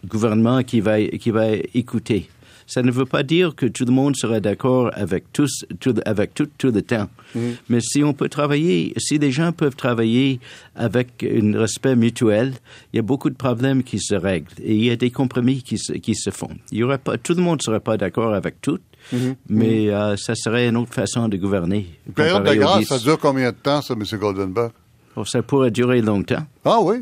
[0.05, 2.29] gouvernement qui va, qui va écouter
[2.67, 6.33] ça ne veut pas dire que tout le monde sera d'accord avec tous, tout, avec
[6.33, 7.07] tout, tout le temps.
[7.35, 7.55] Mm-hmm.
[7.69, 10.39] Mais si on peut travailler, si les gens peuvent travailler
[10.75, 12.53] avec un respect mutuel,
[12.91, 15.61] il y a beaucoup de problèmes qui se règlent et il y a des compromis
[15.61, 16.51] qui se, qui se font.
[16.71, 18.79] Il y aurait pas, tout le monde ne serait pas d'accord avec tout,
[19.13, 19.35] mm-hmm.
[19.49, 21.87] mais euh, ça serait une autre façon de gouverner.
[22.07, 24.19] Une période de grâce, ça dure combien de temps, ça, M.
[24.19, 24.71] Goldenberg?
[25.15, 26.45] Oh, ça pourrait durer longtemps.
[26.65, 26.97] Ah oui?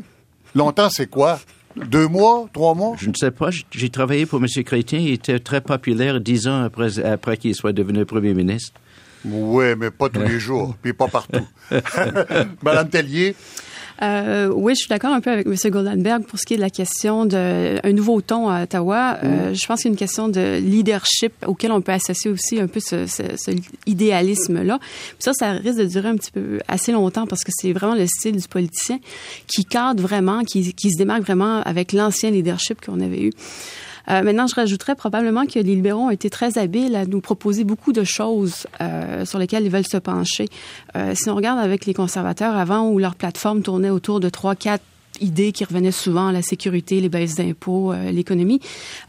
[0.54, 1.40] Longtemps, c'est quoi?
[1.76, 2.94] Deux mois, trois mois?
[2.98, 3.50] Je ne sais pas.
[3.72, 4.46] J'ai travaillé pour M.
[4.64, 5.00] Chrétien.
[5.00, 8.80] Il était très populaire dix ans après, après qu'il soit devenu premier ministre.
[9.24, 11.46] Oui, mais pas tous les jours, puis pas partout.
[12.62, 13.34] Madame Tellier?
[14.02, 15.54] Euh, oui, je suis d'accord un peu avec M.
[15.70, 19.18] Goldenberg pour ce qui est de la question d'un nouveau ton à Ottawa.
[19.22, 19.54] Euh, mm.
[19.54, 22.66] je pense qu'il y a une question de leadership auquel on peut associer aussi un
[22.66, 23.52] peu ce, ce, ce
[23.86, 24.78] idéalisme-là.
[25.18, 28.06] Ça, ça risque de durer un petit peu assez longtemps parce que c'est vraiment le
[28.06, 28.98] style du politicien
[29.46, 33.32] qui cadre vraiment, qui, qui se démarque vraiment avec l'ancien leadership qu'on avait eu.
[34.10, 37.64] Euh, maintenant, je rajouterais probablement que les libéraux ont été très habiles à nous proposer
[37.64, 40.48] beaucoup de choses euh, sur lesquelles ils veulent se pencher.
[40.96, 44.54] Euh, si on regarde avec les conservateurs avant où leur plateforme tournait autour de trois,
[44.54, 44.84] quatre
[45.20, 48.60] idées qui revenaient souvent, la sécurité, les baisses d'impôts, euh, l'économie.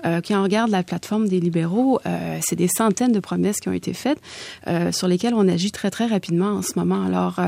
[0.05, 3.69] Euh, quand on regarde la plateforme des libéraux, euh, c'est des centaines de promesses qui
[3.69, 4.19] ont été faites
[4.67, 7.03] euh, sur lesquelles on agit très, très rapidement en ce moment.
[7.03, 7.39] Alors,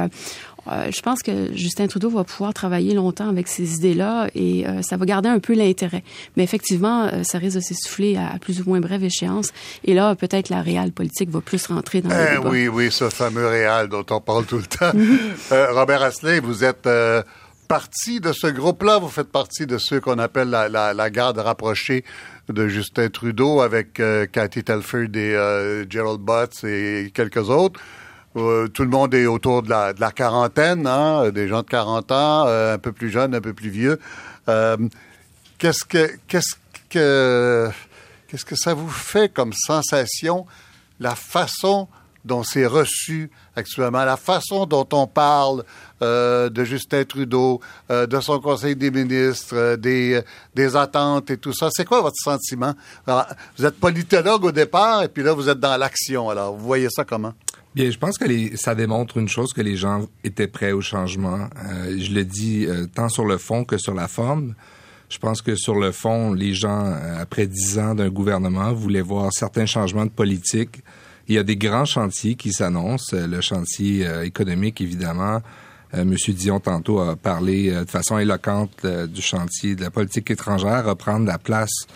[0.71, 4.81] euh, je pense que Justin Trudeau va pouvoir travailler longtemps avec ces idées-là et euh,
[4.81, 6.03] ça va garder un peu l'intérêt.
[6.35, 9.51] Mais effectivement, euh, ça risque de s'essouffler à, plus ou moins brève échéance.
[9.83, 12.49] Et là, peut-être la réelle politique va plus rentrer dans le eh débat.
[12.49, 14.91] Oui, oui, ce fameux réel dont on parle tout le temps.
[15.73, 16.87] Robert Asselin, vous êtes
[17.67, 18.99] partie de ce groupe-là.
[18.99, 22.03] Vous faites partie de ceux qu'on appelle la, la, la, garde rapprochée
[22.49, 24.01] de Justin Trudeau avec
[24.31, 25.35] Cathy Telford et
[25.89, 27.79] Gerald Butts et quelques autres.
[28.37, 32.45] Euh, tout le monde est autour de la, quarantaine, hein, des gens de 40 ans,
[32.47, 33.99] euh, un peu plus jeunes, un peu plus vieux.
[34.47, 34.77] Euh,
[35.57, 37.71] qu'est-ce que
[38.55, 40.45] ça vous fait comme sensation
[40.99, 41.87] la façon
[42.25, 45.63] dont c'est reçu actuellement, la façon dont on parle
[46.01, 50.21] de Justin Trudeau, de son Conseil des ministres, des,
[50.53, 51.69] des attentes et tout ça?
[51.71, 52.73] C'est quoi votre sentiment?
[53.57, 56.29] vous êtes politologue au départ et puis là, vous êtes dans l'action.
[56.29, 57.33] Alors, vous voyez ça comment?
[57.77, 58.25] Bien, je pense que
[58.57, 61.47] ça démontre une chose que les gens étaient prêts au changement.
[61.95, 64.55] je le dis tant sur le fond que sur la forme.
[65.09, 69.31] Je pense que sur le fond, les gens, après dix ans d'un gouvernement, voulaient voir
[69.31, 70.81] certains changements de politique
[71.27, 73.15] il y a des grands chantiers qui s'annoncent.
[73.15, 75.41] Euh, le chantier euh, économique, évidemment.
[75.93, 80.85] Euh, Monsieur Dion tantôt a parlé de façon éloquente du chantier de la politique étrangère,
[80.85, 81.87] reprendre la place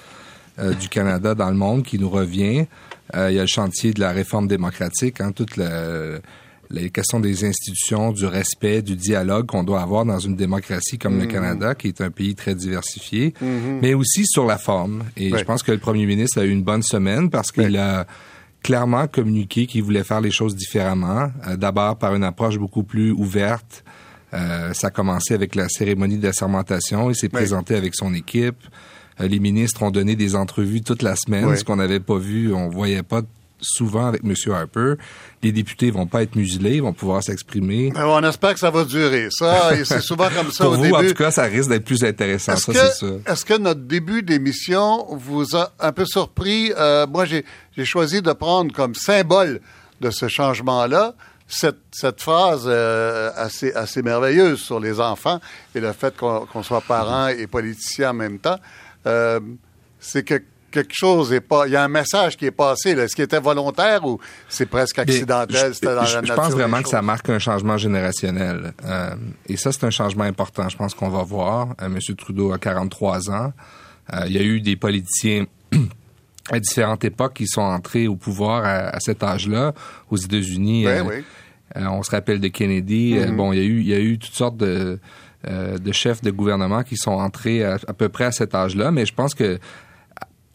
[0.79, 2.67] du Canada dans le monde qui nous revient.
[3.13, 5.57] Il y a le chantier de la réforme démocratique, hein, toute
[6.71, 11.19] les questions des institutions, du respect, du dialogue qu'on doit avoir dans une démocratie comme
[11.19, 11.31] le mmh.
[11.31, 13.45] Canada, qui est un pays très diversifié, mmh.
[13.81, 15.03] mais aussi sur la forme.
[15.17, 18.07] Et je pense que le premier ministre a eu une bonne semaine parce qu'il a
[18.63, 21.31] clairement communiqué qu'il voulait faire les choses différemment.
[21.47, 23.83] Euh, d'abord par une approche beaucoup plus ouverte.
[24.33, 27.09] Euh, ça a commencé avec la cérémonie d'assermentation.
[27.09, 28.63] Il s'est présenté avec son équipe.
[29.19, 32.53] Euh, les ministres ont donné des entrevues toute la semaine, ce qu'on n'avait pas vu.
[32.53, 33.21] On voyait pas
[33.61, 34.33] souvent avec M.
[34.53, 34.95] Harper.
[35.43, 37.93] Les députés vont pas être muselés, ils vont pouvoir s'exprimer.
[37.95, 39.27] On espère que ça va durer.
[39.31, 40.95] Ça, c'est souvent comme ça Pour au vous, début.
[40.95, 42.53] en tout cas, ça risque d'être plus intéressant.
[42.53, 46.71] Est-ce que, notre début d'émission vous a un peu surpris?
[46.77, 47.43] Euh, moi, j'ai,
[47.85, 49.61] choisi de prendre comme symbole
[50.01, 51.13] de ce changement-là
[51.47, 55.39] cette, cette phrase euh, assez, assez merveilleuse sur les enfants
[55.75, 58.57] et le fait qu'on, soit parents et politiciens en même temps.
[59.07, 59.39] Euh,
[59.99, 61.67] c'est que quelque chose est pas.
[61.67, 62.91] Il y a un message qui est passé.
[62.91, 65.75] Est-ce qu'il était volontaire ou c'est presque accidentel?
[65.75, 68.73] C'était dans je, je pense vraiment que ça marque un changement générationnel.
[68.85, 69.15] Euh,
[69.47, 70.67] et ça, c'est un changement important.
[70.69, 71.75] Je pense qu'on va voir.
[71.81, 71.99] Euh, M.
[72.17, 73.53] Trudeau a 43 ans.
[74.13, 75.45] Euh, il y a eu des politiciens
[76.51, 79.73] à différentes époques qui sont entrés au pouvoir à, cet âge-là
[80.09, 80.85] aux États-Unis.
[80.85, 81.23] Ben oui.
[81.75, 83.15] on se rappelle de Kennedy.
[83.15, 83.35] Mm-hmm.
[83.35, 84.99] bon, il y a eu, il y a eu toutes sortes de
[85.47, 89.05] de chefs de gouvernement qui sont entrés à, à peu près à cet âge-là, mais
[89.05, 89.59] je pense que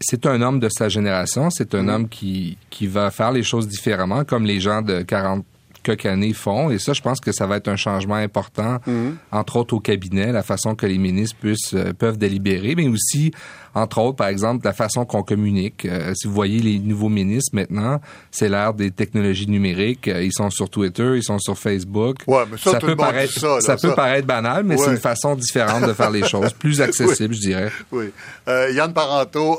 [0.01, 1.88] c'est un homme de sa génération, c'est un mm.
[1.88, 5.44] homme qui, qui va faire les choses différemment, comme les gens de 40
[5.87, 6.70] quelques années font.
[6.70, 9.11] Et ça, je pense que ça va être un changement important, mm.
[9.33, 13.31] entre autres au cabinet, la façon que les ministres puissent, euh, peuvent délibérer, mais aussi,
[13.75, 15.85] entre autres, par exemple, la façon qu'on communique.
[15.85, 20.09] Euh, si vous voyez les nouveaux ministres maintenant, c'est l'ère des technologies numériques.
[20.09, 22.16] Euh, ils sont sur Twitter, ils sont sur Facebook.
[22.27, 25.87] Ouais, mais ça, peut paraître, ça, ça, peut paraître banal, mais c'est une façon différente
[25.87, 27.72] de faire les choses, plus accessible, je dirais.
[27.92, 28.11] Oui.
[28.46, 29.59] Yann Paranto,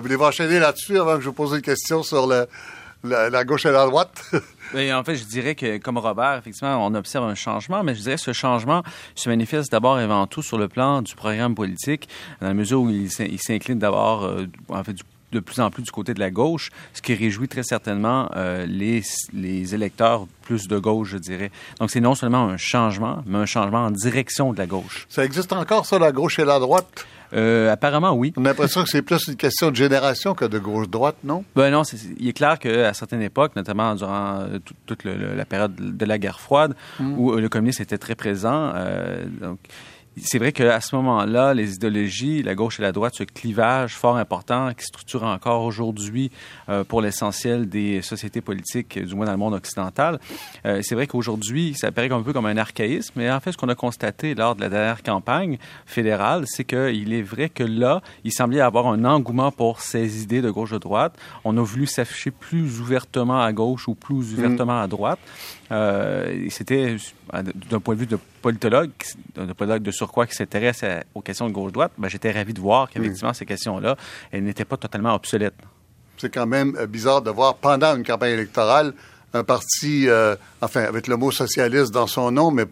[0.00, 2.46] voulez-vous enchaîner là-dessus avant que je vous pose une question sur le,
[3.04, 4.24] la gauche et la droite?
[4.74, 8.16] en fait, je dirais que, comme Robert, effectivement, on observe un changement, mais je dirais
[8.16, 8.82] que ce changement
[9.14, 12.08] se manifeste d'abord et avant tout sur le plan du programme politique,
[12.40, 14.96] dans la mesure où il s'incline d'abord, euh, en fait,
[15.32, 18.66] de plus en plus du côté de la gauche, ce qui réjouit très certainement euh,
[18.66, 21.50] les, les électeurs plus de gauche, je dirais.
[21.80, 25.06] Donc, c'est non seulement un changement, mais un changement en direction de la gauche.
[25.08, 27.06] Ça existe encore, ça, la gauche et la droite?
[27.34, 28.32] Euh, apparemment, oui.
[28.36, 31.44] On a l'impression que c'est plus une question de génération que de gauche-droite, non?
[31.56, 31.82] Ben non,
[32.18, 36.40] il est clair qu'à certaines époques, notamment durant euh, toute la période de la guerre
[36.40, 37.18] froide, mm.
[37.18, 39.58] où le communisme était très présent, euh, donc
[40.16, 44.16] c'est vrai qu'à ce moment-là, les idéologies, la gauche et la droite, ce clivage fort
[44.16, 46.30] important qui structure encore aujourd'hui
[46.68, 50.20] euh, pour l'essentiel des sociétés politiques, du moins dans le monde occidental,
[50.66, 53.56] euh, c'est vrai qu'aujourd'hui, ça apparaît un peu comme un archaïsme, mais en fait, ce
[53.56, 58.02] qu'on a constaté lors de la dernière campagne fédérale, c'est qu'il est vrai que là,
[58.24, 61.14] il semblait avoir un engouement pour ces idées de gauche-droite.
[61.44, 65.18] On a voulu s'afficher plus ouvertement à gauche ou plus ouvertement à droite.
[65.72, 66.96] Euh, c'était,
[67.70, 68.90] d'un point de vue de politologue,
[69.34, 72.90] de politologue de surcroît qui s'intéresse aux questions de gauche-droite, ben, j'étais ravi de voir
[72.90, 73.96] qu'effectivement, ces questions-là,
[74.30, 75.54] elles n'étaient pas totalement obsolètes.
[76.18, 78.92] C'est quand même euh, bizarre de voir pendant une campagne électorale
[79.34, 82.66] un parti, euh, enfin, avec le mot socialiste dans son nom, mais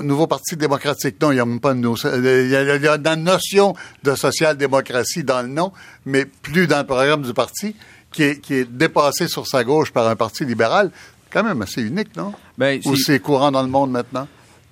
[0.00, 1.20] nouveau parti démocratique.
[1.20, 3.74] Non, il n'y a même pas de il y a, il y a une notion
[4.02, 5.72] de social-démocratie dans le nom,
[6.06, 7.76] mais plus dans le programme du parti
[8.16, 10.90] qui est, dépassé sur sa gauche par un parti libéral,
[11.30, 12.32] quand même assez unique, non?
[12.56, 14.26] Ben, Ou c'est courant dans le monde maintenant?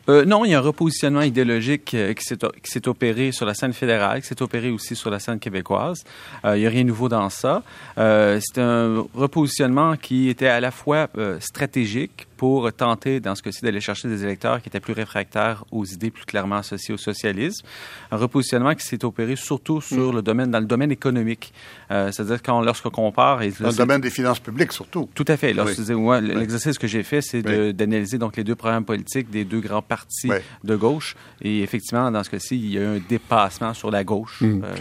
[0.09, 3.73] Euh, non, il y a un repositionnement idéologique euh, qui s'est opéré sur la scène
[3.73, 6.05] fédérale, qui s'est opéré aussi sur la scène québécoise.
[6.45, 7.63] Euh, il n'y a rien de nouveau dans ça.
[7.97, 11.09] c'est un repositionnement qui était à la fois
[11.41, 15.85] stratégique pour tenter, dans ce cas-ci, d'aller chercher des électeurs qui étaient plus réfractaires aux
[15.85, 17.67] idées plus clairement associées au socialisme.
[18.11, 20.17] Un repositionnement qui s'est opéré surtout sur mm.
[20.17, 21.53] le domaine, dans le domaine économique.
[21.91, 23.43] Euh, c'est-à-dire quand lorsqu'on compare...
[23.43, 25.09] Et dans le domaine des finances publiques, surtout.
[25.15, 25.53] Tout à fait.
[25.53, 27.43] L'exercice que j'ai fait, c'est
[27.73, 30.31] d'analyser donc les deux programmes politiques des deux grands partis
[30.63, 31.17] de gauche.
[31.43, 34.41] Et effectivement, dans ce cas-ci, il y a eu un dépassement sur la gauche.
[34.41, 34.63] Mm.
[34.65, 34.75] Euh,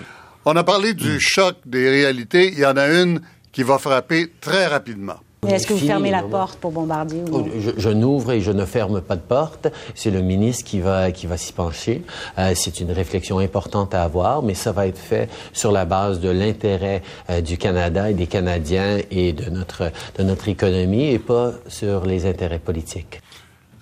[0.45, 1.19] On a parlé du mm.
[1.19, 2.51] choc des réalités.
[2.51, 5.19] Il y en a une qui va frapper très rapidement.
[5.47, 7.45] Est-ce que vous fermez la porte pour Bombardier oh,
[7.77, 9.67] je, n'ouvre et je ne ferme pas de porte.
[9.95, 12.03] C'est le ministre qui va qui va s'y pencher.
[12.37, 16.19] Euh, c'est une réflexion importante à avoir, mais ça va être fait sur la base
[16.19, 21.19] de l'intérêt euh, du Canada et des Canadiens et de notre de notre économie et
[21.19, 23.21] pas sur les intérêts politiques.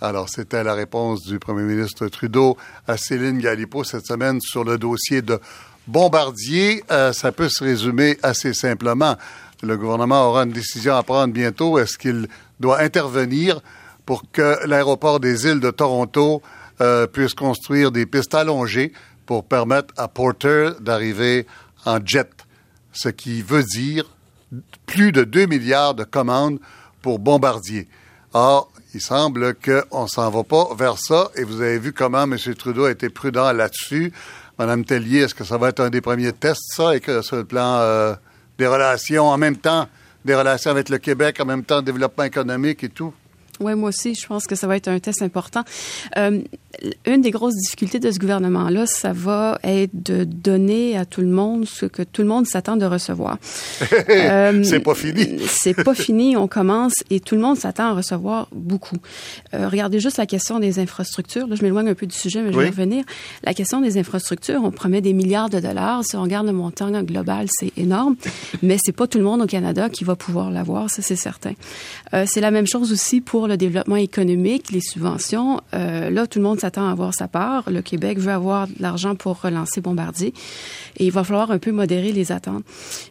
[0.03, 4.79] Alors, c'était la réponse du premier ministre Trudeau à Céline Galipo cette semaine sur le
[4.79, 5.39] dossier de
[5.85, 6.83] Bombardier.
[6.89, 9.15] Euh, ça peut se résumer assez simplement.
[9.61, 11.77] Le gouvernement aura une décision à prendre bientôt.
[11.77, 12.27] Est-ce qu'il
[12.59, 13.61] doit intervenir
[14.05, 16.41] pour que l'aéroport des îles de Toronto
[16.81, 18.91] euh, puisse construire des pistes allongées
[19.25, 21.45] pour permettre à Porter d'arriver
[21.85, 22.29] en jet,
[22.91, 24.09] ce qui veut dire
[24.85, 26.59] plus de 2 milliards de commandes
[27.01, 27.87] pour Bombardier.
[28.33, 32.37] Or, il semble qu'on s'en va pas vers ça, et vous avez vu comment M.
[32.57, 34.11] Trudeau a été prudent là-dessus.
[34.59, 37.37] Madame Tellier, est-ce que ça va être un des premiers tests, ça, et que sur
[37.37, 38.13] le plan euh,
[38.61, 39.87] des relations en même temps,
[40.23, 43.11] des relations avec le Québec, en même temps, développement économique et tout?
[43.59, 45.63] Oui, moi aussi, je pense que ça va être un test important.
[46.15, 46.41] Euh,
[47.05, 51.27] une des grosses difficultés de ce gouvernement-là, ça va être de donner à tout le
[51.27, 53.37] monde ce que tout le monde s'attend de recevoir.
[54.09, 55.39] euh, c'est pas fini.
[55.47, 56.37] c'est pas fini.
[56.37, 58.97] On commence et tout le monde s'attend à recevoir beaucoup.
[59.53, 61.47] Euh, regardez juste la question des infrastructures.
[61.47, 63.03] Là, je m'éloigne un peu du sujet, mais je vais revenir.
[63.43, 66.03] La question des infrastructures, on promet des milliards de dollars.
[66.05, 68.15] Si on regarde le montant global, c'est énorme,
[68.61, 71.53] mais c'est pas tout le monde au Canada qui va pouvoir l'avoir, ça c'est certain.
[72.13, 75.61] Euh, c'est la même chose aussi pour le développement économique, les subventions.
[75.73, 77.69] Euh, là, tout le monde s'attend à avoir sa part.
[77.69, 80.33] Le Québec veut avoir de l'argent pour relancer Bombardier.
[80.97, 82.63] Et il va falloir un peu modérer les attentes.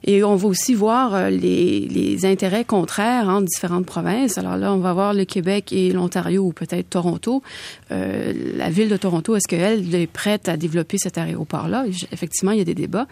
[0.05, 4.37] Et on va aussi voir euh, les, intérêts contraires entre différentes provinces.
[4.37, 7.43] Alors là, on va voir le Québec et l'Ontario ou peut-être Toronto.
[7.91, 11.87] Euh, la ville de Toronto, est-ce qu'elle est prête à développer cet aéroport-là?
[12.13, 13.07] Effectivement, il y a des débats.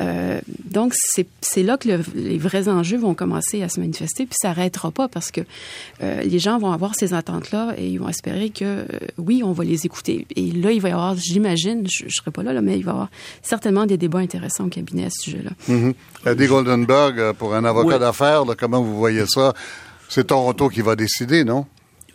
[0.00, 4.48] Euh, donc, c'est là que les vrais enjeux vont commencer à se manifester, puis ça
[4.48, 5.42] n'arrêtera pas parce que
[6.00, 8.86] les gens vont avoir ces attentes-là et ils vont espérer que,
[9.18, 10.26] oui, on va les écouter.
[10.36, 12.84] Et là, il va y avoir, j'imagine, je ne serai pas là, là, mais il
[12.84, 13.10] va y avoir
[13.42, 15.50] certainement des débats intéressants au cabinet à ce sujet-là.
[15.68, 15.90] Mm
[16.26, 19.52] Eddie Goldenberg, pour un avocat d'affaires, comment vous voyez ça?
[20.08, 21.66] C'est Toronto qui va décider, non?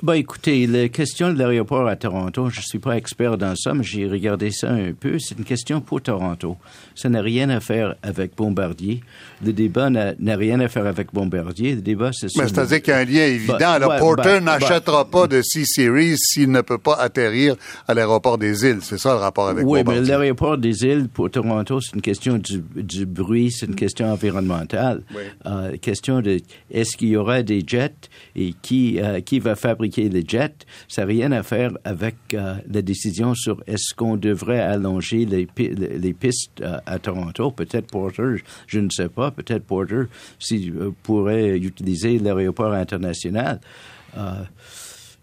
[0.04, 3.76] Ben, écoutez, la question de l'aéroport à Toronto, je ne suis pas expert dans ça,
[3.76, 5.20] mais j'ai regardé ça un peu.
[5.20, 6.58] C'est une question pour Toronto.
[6.96, 9.04] Ça n'a rien à faire avec Bombardier.
[9.44, 11.76] Le débat n'a rien à faire avec Bombardier.
[11.76, 13.58] Le débat, c'est Mais c'est-à-dire qu'il y a un lien évident.
[13.60, 17.56] Ben, le Porter ben, n'achètera pas de C-Series s'il ne peut pas atterrir
[17.88, 18.80] à l'aéroport des îles.
[18.82, 20.00] C'est ça le rapport avec Bombardier.
[20.00, 24.12] Oui, mais l'aéroport des îles pour Toronto, c'est une question du, bruit, c'est une question
[24.12, 25.04] environnementale.
[25.16, 25.24] Oui.
[25.46, 27.94] Euh, question de est-ce qu'il y aura des jets
[28.36, 30.54] et qui, euh, qui va fabriquer les jets,
[30.88, 35.48] ça n'a rien à faire avec euh, la décision sur est-ce qu'on devrait allonger les,
[35.58, 37.52] les pistes à Toronto.
[37.52, 40.04] Peut-être Porter, je ne sais pas, peut-être Porter
[40.40, 43.60] si, euh, pourrait utiliser l'aéroport international.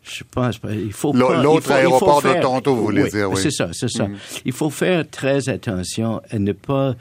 [0.03, 3.37] Je pense il faut L'autre aéroport de Toronto, vous voulez dire, oui.
[3.40, 4.09] C'est ça, c'est ça.
[4.09, 4.16] Mm.
[4.47, 6.94] Il faut faire très attention à ne pas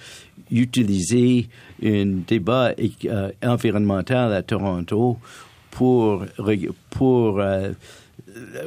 [0.52, 1.48] utiliser
[1.84, 2.74] un débat
[3.42, 5.18] environnemental à Toronto
[5.72, 6.26] pour,
[6.90, 7.70] pour euh,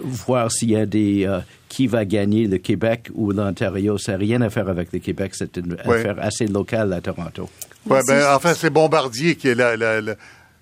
[0.04, 3.98] voir s'il y a des euh, qui va gagner le Québec ou l'Ontario.
[3.98, 7.48] Ça n'a rien à faire avec le Québec, c'est une affaire assez locale à Toronto.
[7.86, 10.16] Oui, ben, enfin, c'est Bombardier qui est le,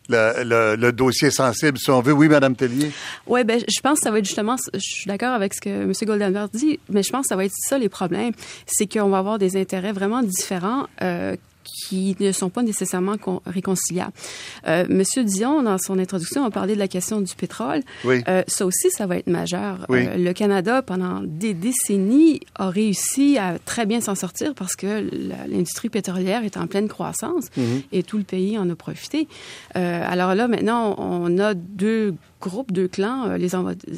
[0.09, 2.13] le, dossier sensible, si on veut.
[2.13, 2.91] Oui, Mme Tellier?
[3.27, 5.69] Oui, ben, je pense que ça va être justement, je suis d'accord avec ce que
[5.69, 5.93] M.
[6.03, 8.33] Goldenberg dit, mais je pense que ça va être ça les problèmes.
[8.67, 11.37] C'est qu'on va avoir des intérêts vraiment différents euh,
[11.69, 14.13] qui ne sont pas nécessairement réconciliables.
[14.67, 17.83] Euh, Monsieur Dion, dans son introduction, a parlé de la question du pétrole.
[18.05, 18.23] Oui.
[18.29, 19.87] Euh, ça aussi, ça va être majeur.
[19.89, 20.07] Oui.
[20.07, 25.09] Euh, le Canada, pendant des décennies, a réussi à très bien s'en sortir parce que
[25.49, 27.83] l'industrie pétrolière est en pleine croissance mm-hmm.
[27.93, 29.29] et tout le pays en a profité.
[29.75, 33.55] Alors là, maintenant, on a deux groupe, deux clans, euh, les,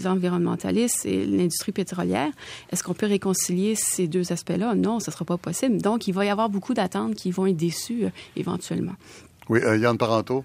[0.06, 2.30] environnementalistes et l'industrie pétrolière.
[2.70, 4.74] Est-ce qu'on peut réconcilier ces deux aspects-là?
[4.74, 5.80] Non, ce ne sera pas possible.
[5.80, 8.94] Donc, il va y avoir beaucoup d'attentes qui vont être déçues euh, éventuellement.
[9.48, 10.44] Oui, euh, Yann Parenteau?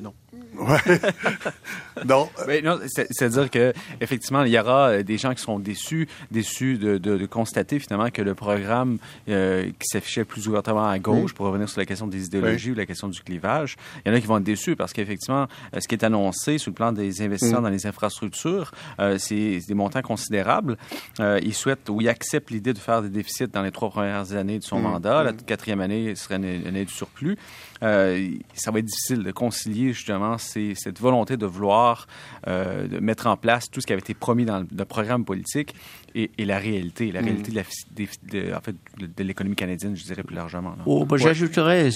[0.00, 0.14] Non.
[0.56, 0.78] Ouais.
[2.06, 2.28] non.
[2.62, 6.98] non, c'est-à-dire que effectivement, il y aura euh, des gens qui seront déçus, déçus de,
[6.98, 11.68] de, constater finalement que le programme euh, qui s'affichait plus ouvertement à gauche, pour revenir
[11.68, 14.26] sur la question des idéologies ou la question du clivage, il y en a qui
[14.26, 17.60] vont être déçus parce qu'effectivement, euh, ce qui est annoncé sur le plan des investissements
[17.60, 17.64] mm.
[17.64, 18.70] dans les infrastructures,
[19.18, 20.76] c'est des montants considérables.
[21.18, 24.58] ils souhaitent ou ils acceptent l'idée de faire des déficits dans les trois premières années
[24.58, 24.82] de son mm.
[24.82, 25.24] mandat.
[25.24, 25.42] La mm.
[25.42, 27.36] quatrième année serait une, année du surplus.
[27.82, 32.06] Ça va être difficile de concilier justement cette volonté de vouloir
[32.46, 35.74] euh, de mettre en place tout ce qui avait été promis dans le, programme politique
[36.14, 40.36] et, la réalité, la réalité de, la, en fait, de l'économie canadienne, je dirais plus
[40.36, 40.74] largement.
[40.86, 41.90] Oh, ben, J'ajouterais,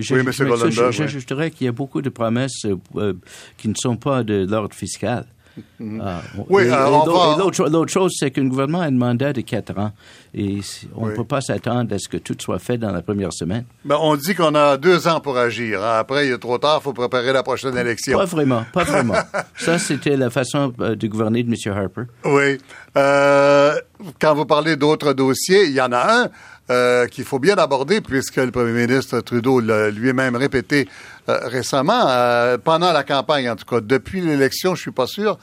[0.00, 3.12] j'ajouterais qu'il y a beaucoup de promesses euh,
[3.56, 5.26] qui ne sont pas de l'ordre fiscal.
[6.00, 9.92] Ah, oui, et, l'autre chose, c'est qu'un gouvernement a un mandat de quatre ans
[10.34, 10.60] et
[10.94, 13.64] on ne peut pas s'attendre à ce que tout soit fait dans la première semaine.
[13.84, 15.82] Ben, on dit qu'on a deux ans pour agir.
[15.82, 15.98] Hein.
[15.98, 18.18] Après, il est trop tard, il faut préparer la prochaine élection.
[18.18, 19.14] Pas vraiment, pas vraiment.
[19.56, 21.76] Ça, c'était la façon euh, de gouverner de M.
[21.76, 22.02] Harper.
[22.24, 22.58] Oui.
[22.96, 23.74] Euh,
[24.20, 26.28] quand vous parlez d'autres dossiers, il y en a un
[26.70, 30.86] euh, qu'il faut bien aborder, puisque le premier ministre Trudeau l'a lui-même répété
[31.30, 33.80] euh, récemment, euh, pendant la campagne en tout cas.
[33.80, 35.38] Depuis l'élection, je suis pas sûr.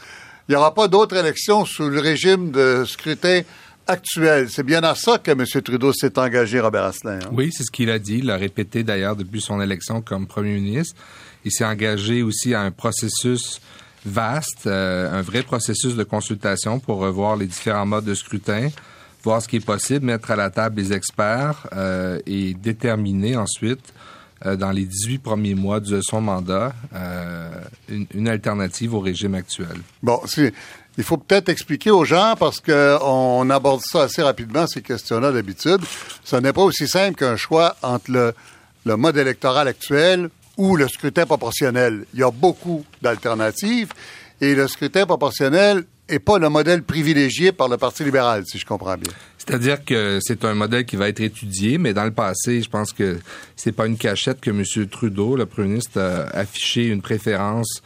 [0.48, 3.42] Il n'y aura pas d'autres élections sous le régime de scrutin
[3.88, 4.52] actuel.
[4.52, 5.46] C'est bien à ça que M.
[5.64, 7.18] Trudeau s'est engagé, Robert Asselin.
[7.24, 7.30] Hein?
[7.32, 8.20] Oui, c'est ce qu'il a dit.
[8.20, 10.96] Il l'a répété d'ailleurs depuis son élection comme premier ministre.
[11.44, 13.62] Il s'est engagé aussi à un processus
[14.06, 18.70] vaste, un vrai processus de consultation pour revoir les différents modes de scrutin,
[19.26, 23.94] voir ce qui est possible, mettre à la table les experts euh, et déterminer ensuite,
[24.46, 27.50] euh, dans les 18 premiers mois de son mandat, euh,
[27.90, 29.78] une, alternative au régime actuel.
[30.04, 30.22] Bon,
[30.98, 35.82] il faut peut-être expliquer aux gens, parce qu'on aborde ça assez rapidement, ces questions-là d'habitude.
[36.24, 38.34] Ce n'est pas aussi simple qu'un choix entre le,
[38.86, 42.06] le mode électoral actuel ou le scrutin proportionnel.
[42.14, 43.90] Il y a beaucoup d'alternatives
[44.40, 48.66] et le scrutin proportionnel et pas le modèle privilégié par le Parti libéral, si je
[48.66, 49.12] comprends bien.
[49.38, 52.94] C'est-à-dire que c'est un modèle qui va être étudié, mais dans le passé, je pense
[52.94, 53.20] que
[53.56, 54.88] c'est pas une cachette que M.
[54.88, 57.82] Trudeau, le premier ministre, a affiché une préférence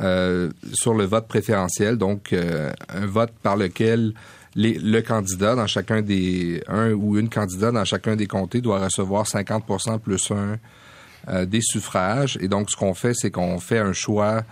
[0.00, 4.14] euh, sur le vote préférentiel, donc euh, un vote par lequel
[4.54, 8.78] les, le candidat dans chacun des un ou une candidat dans chacun des comtés doit
[8.78, 10.58] recevoir 50% plus un
[11.28, 12.38] euh, des suffrages.
[12.40, 14.42] Et donc, ce qu'on fait, c'est qu'on fait un choix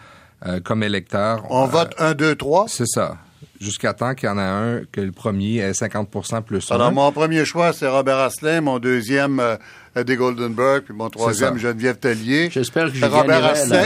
[0.46, 1.44] euh, comme électeur.
[1.50, 2.66] On vote 1, 2, 3?
[2.68, 3.18] C'est ça.
[3.60, 6.74] Jusqu'à temps qu'il y en a un, que le premier ait 50% plus 1.
[6.74, 8.62] Alors, mon premier choix, c'est Robert Asselin.
[8.62, 9.56] Mon deuxième, euh,
[9.94, 10.84] Eddie Goldenberg.
[10.84, 12.48] Puis mon troisième, Geneviève Tellier.
[12.50, 13.84] J'espère que je Robert Asselin.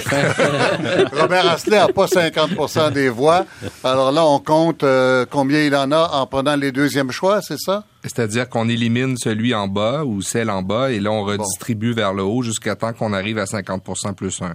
[1.12, 3.46] Robert Asselin n'a pas 50% des voix.
[3.82, 7.58] Alors là, on compte euh, combien il en a en prenant les deuxièmes choix, c'est
[7.58, 7.82] ça?
[8.04, 12.14] C'est-à-dire qu'on élimine celui en bas ou celle en bas et là, on redistribue vers
[12.14, 14.54] le haut jusqu'à temps qu'on arrive à 50% plus 1.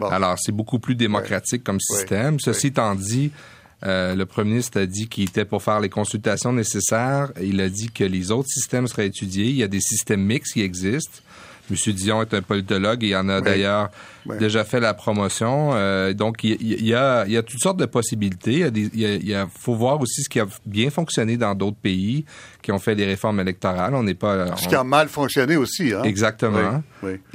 [0.00, 2.40] Alors, c'est beaucoup plus démocratique comme système.
[2.40, 3.30] Ceci étant dit,
[3.84, 7.32] euh, le premier ministre a dit qu'il était pour faire les consultations nécessaires.
[7.40, 9.46] Il a dit que les autres systèmes seraient étudiés.
[9.46, 11.20] Il y a des systèmes mixtes qui existent.
[11.70, 11.92] M.
[11.94, 13.90] Dion est un politologue et il en a d'ailleurs
[14.38, 15.70] déjà fait la promotion.
[15.74, 18.68] Euh, donc, il, y a, il y a toutes sortes de possibilités.
[18.74, 22.24] Il, faut voir aussi ce qui a bien fonctionné dans d'autres pays
[22.60, 23.94] qui ont fait des réformes électorales.
[23.94, 24.56] On n'est pas...
[24.56, 25.92] Ce qui a mal fonctionné aussi.
[25.92, 26.02] Hein?
[26.02, 26.82] Exactement.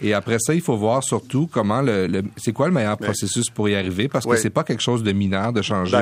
[0.01, 2.23] Et après ça, il faut voir surtout comment le...
[2.38, 5.11] c'est quoi le meilleur processus pour y arriver parce que c'est pas quelque chose de
[5.11, 5.97] mineur de changer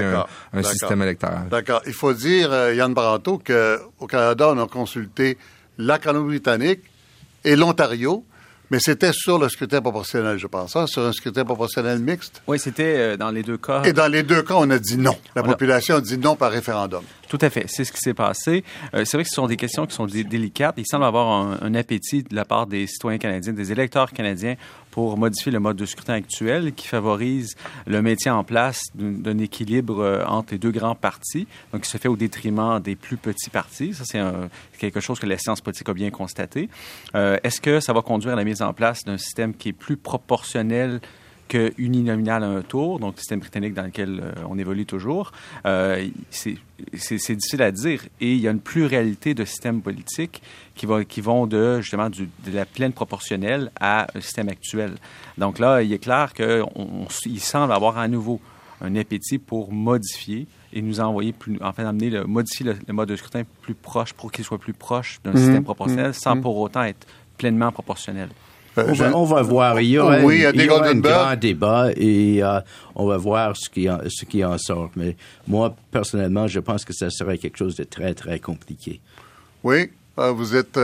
[0.53, 1.47] un, système électoral.
[1.49, 1.81] D'accord.
[1.85, 5.37] Il faut dire, euh, Yann Branto, qu'au Canada, on a consulté
[5.77, 6.81] la Colombie-Britannique,
[7.45, 8.25] et l'Ontario.
[8.71, 12.41] Mais c'était sur le scrutin proportionnel, je pense, hein, sur un scrutin proportionnel mixte.
[12.47, 13.83] Oui, c'était euh, dans les deux cas.
[13.83, 15.15] Et dans les deux cas, on a dit non.
[15.35, 17.03] La population a dit non par référendum.
[17.29, 17.65] Tout à fait.
[17.67, 18.63] C'est ce qui s'est passé.
[18.95, 20.73] Euh, c'est vrai que ce sont des questions qui sont délicates.
[20.77, 24.55] Il semble avoir un, un, appétit de la part des citoyens canadiens, des électeurs canadiens
[24.95, 29.99] pour modifier le mode de scrutin actuel qui favorise le maintien en place d'un équilibre
[29.99, 33.49] euh, entre les deux grands partis, donc qui se fait au détriment des plus petits
[33.49, 33.93] partis.
[33.93, 34.21] Ça, c'est
[34.77, 36.69] quelque chose que la science politique a bien constaté.
[37.13, 39.73] Euh, est-ce que ça va conduire à la mise en place d'un système qui est
[39.73, 41.01] plus proportionnel
[41.47, 45.31] qu'uninominal à un tour, donc le système britannique dans lequel euh, on évolue toujours,
[45.65, 46.57] euh, c'est
[47.35, 48.01] difficile à dire.
[48.19, 50.41] Et il y a une pluralité de systèmes politiques
[50.75, 54.95] qui, va, qui vont de justement du, de la pleine proportionnelle à un système actuel.
[55.37, 58.41] Donc là, il est clair qu'il semble avoir à nouveau
[58.81, 63.15] un appétit pour modifier et nous envoyer plus, enfin, amener le, modifier le, mode de
[63.15, 65.37] scrutin plus proche pour qu'il soit plus proche d'un mhm.
[65.37, 66.13] système proportionnel mhm.
[66.13, 66.41] sans mhm.
[66.41, 68.29] pour autant être pleinement proportionnel.
[68.77, 69.79] Euh, on, va, voir.
[69.79, 72.59] Il y aura, oui, il y aura un grand débat et euh,
[72.95, 74.91] on va voir ce qui, en, ce qui en sort.
[74.95, 75.15] Mais
[75.47, 79.01] moi, personnellement, je pense que ça serait quelque chose de très, très compliqué.
[79.63, 80.77] Oui, euh, vous êtes...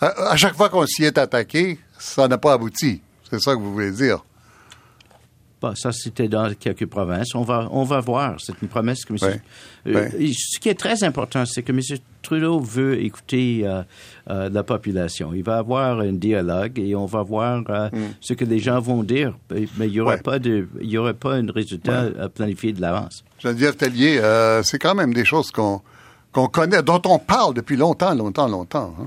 [0.00, 3.00] à, chaque fois qu'on s'y est attaqué, ça n'a pas abouti.
[3.28, 4.24] C'est ça que vous voulez dire.
[5.74, 7.34] Ça, c'était dans quelques provinces.
[7.34, 8.36] On va, on va voir.
[8.38, 9.40] C'est une promesse que M.
[9.86, 11.80] Euh, ce qui est très important, c'est que M.
[12.22, 13.82] Trudeau veut écouter euh,
[14.30, 15.32] euh, la population.
[15.34, 17.90] Il va avoir un dialogue et on va voir mm.
[18.20, 19.36] ce que les gens vont dire.
[19.50, 22.80] Mais il n'y aura, pas de, il y aura pas un résultat à planifier de
[22.80, 23.24] l'avance.
[23.38, 24.20] Geneviève Tellier,
[24.62, 25.80] c'est quand même des choses qu'on
[26.32, 28.94] qu'on connaît, dont on parle depuis longtemps, longtemps, longtemps.
[29.00, 29.06] Hein.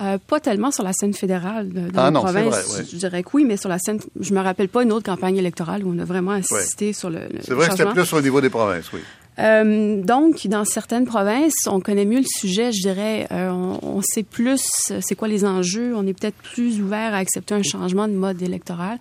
[0.00, 2.82] Euh, pas tellement sur la scène fédérale de, ah, non, province.
[2.90, 5.36] Je dirais que oui, mais sur la scène, je me rappelle pas une autre campagne
[5.36, 8.20] électorale où on a vraiment insisté sur le, le C'est vrai que c'était plus au
[8.20, 9.00] niveau des provinces, oui.
[9.38, 13.26] Euh, donc, dans certaines provinces, on connaît mieux le sujet, je dirais.
[13.32, 14.62] Euh, on, sait plus
[15.00, 15.94] c'est quoi les enjeux.
[15.96, 18.98] On est peut-être plus ouvert à accepter un changement de mode électoral.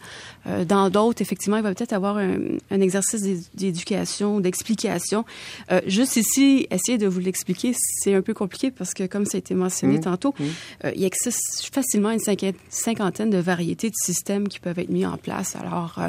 [0.48, 2.38] Euh, dans d'autres, effectivement, il va peut-être avoir un,
[2.70, 3.22] un exercice
[3.54, 5.26] d'éducation, d'explication.
[5.72, 9.38] Euh, juste ici, essayer de vous l'expliquer, c'est un peu compliqué parce que, comme ça
[9.38, 10.02] a été mentionné mmh.
[10.02, 10.44] tantôt, mmh.
[10.86, 12.20] Euh, il existe facilement une
[12.70, 15.56] cinquantaine de variétés de systèmes qui peuvent être mis en place.
[15.56, 16.00] Alors,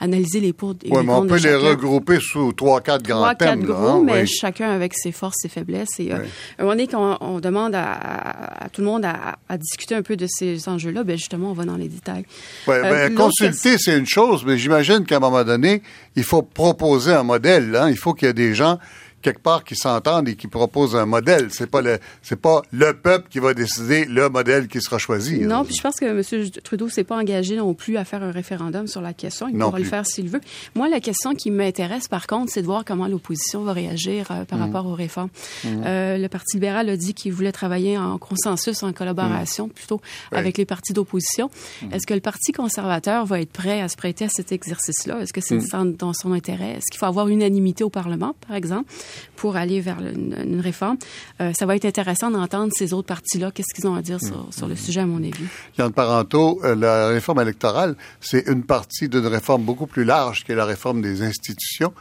[0.00, 3.66] analyser les pour et ouais, mais on peut les regrouper sous trois, quatre grands thèmes
[4.04, 5.98] mais chacun avec ses forces, ses faiblesses.
[5.98, 6.18] Et euh,
[6.58, 10.26] un moment donné, quand on, demande à, tout le monde à, discuter un peu de
[10.28, 12.24] ces enjeux-là, ben justement, on va dans les détails.
[12.66, 15.82] Ouais, euh, ben, consulter, c'est une chose, mais j'imagine qu'à un moment donné,
[16.16, 17.74] il faut proposer un modèle.
[17.74, 17.88] Hein.
[17.90, 18.78] Il faut qu'il y ait des gens
[19.22, 21.48] quelque part qui s'entendent et qui proposent un modèle.
[21.50, 25.40] C'est pas le c'est pas le peuple qui va décider le modèle qui sera choisi.
[25.40, 26.50] Non, puis je pense que M.
[26.62, 29.48] Trudeau s'est pas engagé non plus à faire un référendum sur la question.
[29.48, 30.40] Il pourra le faire s'il veut.
[30.74, 34.44] Moi, la question qui m'intéresse, par contre, c'est de voir comment l'opposition va réagir euh,
[34.44, 34.62] par mm.
[34.62, 35.30] rapport aux réformes.
[35.64, 35.68] Mm.
[35.84, 39.70] Euh, le Parti libéral a dit qu'il voulait travailler en consensus, en collaboration, mm.
[39.70, 40.00] plutôt
[40.32, 41.50] avec les partis d'opposition.
[41.92, 45.20] Est-ce que le Parti conservateur va être prêt à se prêter à cet exercice-là?
[45.20, 45.58] Est-ce que c'est
[45.98, 46.76] dans son intérêt?
[46.76, 48.90] Est-ce qu'il faut avoir unanimité au Parlement, par exemple?
[49.36, 50.96] Pour aller vers une, réforme.
[51.40, 54.48] Euh, ça va être intéressant d'entendre ces autres partis-là, qu'est-ce qu'ils ont à dire sur,
[54.50, 55.44] sur, le sujet, à mon avis.
[55.78, 60.52] Yann Parenteau, euh, la réforme électorale, c'est une partie d'une réforme beaucoup plus large qui
[60.52, 61.92] est la réforme des institutions.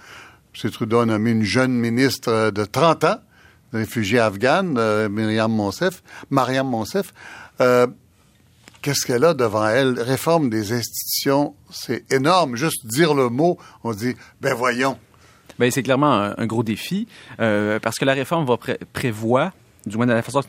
[0.61, 0.71] M.
[0.71, 3.17] Trudeau a nommé une jeune ministre de 30 ans,
[3.71, 7.13] réfugiée afghane, euh, Myriam Monsef, Mariam Monsef.
[8.81, 9.99] Qu'est-ce qu'elle a devant elle?
[9.99, 12.55] Réforme des institutions, c'est énorme.
[12.55, 14.97] Juste dire le mot, on dit, ben voyons,
[15.59, 17.07] ben, c'est clairement un, gros défi
[17.39, 18.57] euh, parce que la réforme va
[18.93, 19.51] prévoit,
[19.85, 20.41] du moins de la façon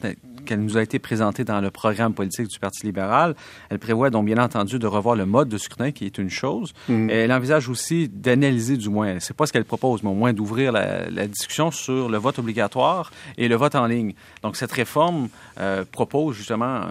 [0.46, 3.34] qu'elle nous a été présentée dans le programme politique du Parti libéral,
[3.70, 6.72] elle prévoit donc bien entendu de revoir le mode de scrutin, qui est une chose.
[6.88, 7.10] Mm.
[7.10, 10.72] Elle envisage aussi d'analyser, du moins, c'est pas ce qu'elle propose, mais au moins d'ouvrir
[10.72, 14.14] la, discussion sur le vote obligatoire et le vote en ligne.
[14.42, 16.82] Donc cette réforme euh, propose justement,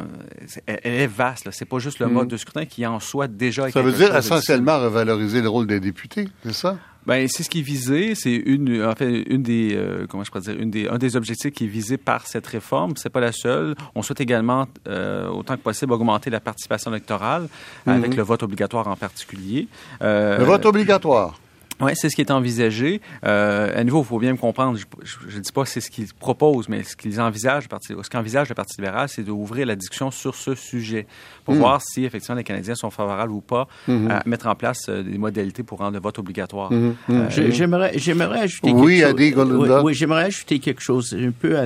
[0.65, 1.49] elle, est vaste.
[1.51, 2.11] C'est pas juste le mm.
[2.11, 3.69] mode de scrutin qui en soi déjà.
[3.71, 6.77] Ça veut dire essentiellement revaloriser le rôle des députés, c'est ça?
[7.05, 8.13] Ben, c'est ce qui est visé.
[8.15, 11.15] C'est une, en fait, une des, euh, comment je pourrais dire, une des, un des
[11.15, 12.93] objectifs qui est visé par cette réforme.
[12.97, 13.75] C'est pas la seule.
[13.95, 17.47] On souhaite également, euh, autant que possible, augmenter la participation électorale
[17.85, 18.17] avec mhm.
[18.17, 19.67] le vote obligatoire en particulier.
[20.01, 21.39] Euh, le vote obligatoire.
[21.81, 23.01] Oui, c'est ce qui est envisagé.
[23.25, 24.77] Euh, à nouveau, il faut bien me comprendre.
[24.77, 28.55] Je ne dis pas c'est ce qu'ils proposent, mais ce qu'ils envisagent, ce qu'envisage le
[28.55, 31.07] Parti libéral, c'est d'ouvrir la discussion sur ce sujet
[31.45, 31.59] pour hmm.
[31.59, 34.11] voir si effectivement les Canadiens sont favorables ou pas hmm.
[34.11, 36.71] à mettre en place euh, des modalités pour rendre le vote obligatoire.
[36.71, 36.95] Hmm.
[37.09, 39.81] Euh, j'aimerais, j'aimerais ajouter oui, quelque chose.
[39.83, 41.65] Oui, j'aimerais ajouter quelque chose un peu à,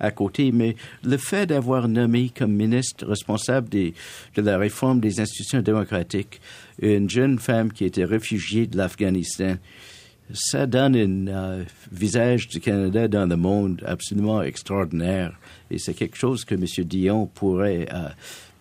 [0.00, 3.94] à, côté, mais le fait d'avoir nommé comme ministre responsable des,
[4.36, 6.40] de la réforme des institutions démocratiques
[6.80, 9.56] une jeune femme qui était réfugiée de l'Afghanistan.
[10.32, 15.38] Ça donne un euh, visage du Canada dans le monde absolument extraordinaire.
[15.70, 16.64] Et c'est quelque chose que M.
[16.86, 18.08] Dion pourrait, euh,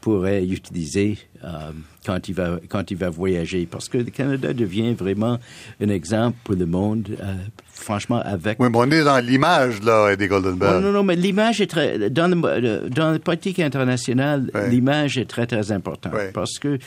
[0.04, 1.72] pourrait utiliser euh,
[2.06, 3.66] quand, il va, quand il va voyager.
[3.66, 5.40] Parce que le Canada devient vraiment
[5.82, 7.36] un exemple pour le monde, euh,
[7.72, 8.60] franchement, avec...
[8.60, 10.84] Oui, mais on est dans l'image, là, Eddie Goldenberg.
[10.84, 12.10] non, non, mais l'image est très...
[12.10, 16.12] Dans le, dans la politique internationale, l'image est très, très importante.
[16.34, 16.78] Parce que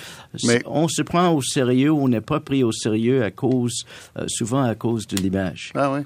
[0.66, 3.86] on se prend au sérieux, on n'est pas pris au sérieux à cause,
[4.18, 5.72] euh, souvent à cause de l'image.
[5.74, 6.00] Ah oui.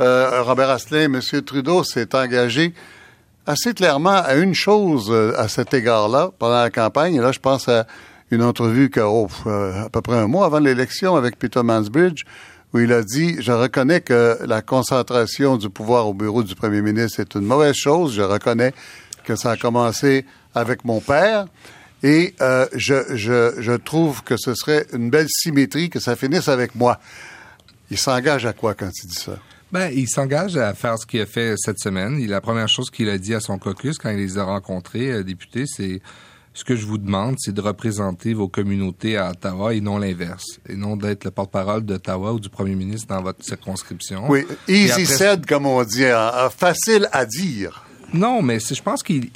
[0.00, 1.20] Robert Asselin, M.
[1.44, 2.72] Trudeau s'est engagé
[3.48, 7.14] assez clairement à une chose euh, à cet égard-là pendant la campagne.
[7.14, 7.86] Et là, je pense à
[8.30, 12.24] une entrevue qu'à oh, euh, à peu près un mois avant l'élection avec Peter Mansbridge,
[12.74, 16.82] où il a dit Je reconnais que la concentration du pouvoir au bureau du premier
[16.82, 18.14] ministre est une mauvaise chose.
[18.14, 18.74] Je reconnais
[19.24, 21.46] que ça a commencé avec mon père.
[22.02, 26.48] Et euh, je, je, je trouve que ce serait une belle symétrie que ça finisse
[26.48, 27.00] avec moi.
[27.90, 29.32] Il s'engage à quoi quand il dit ça?
[29.70, 32.26] Ben, il s'engage à faire ce qu'il a fait cette semaine.
[32.26, 35.22] La première chose qu'il a dit à son caucus quand il les a rencontrés, euh,
[35.22, 36.00] députés, c'est
[36.54, 40.58] ce que je vous demande, c'est de représenter vos communautés à Ottawa et non l'inverse.
[40.68, 44.24] Et non d'être le porte-parole d'Ottawa ou du premier ministre dans votre circonscription.
[44.28, 46.06] Oui, easy said, comme on dit,
[46.56, 47.87] facile à dire.
[48.12, 49.28] Non, mais je pense qu'il,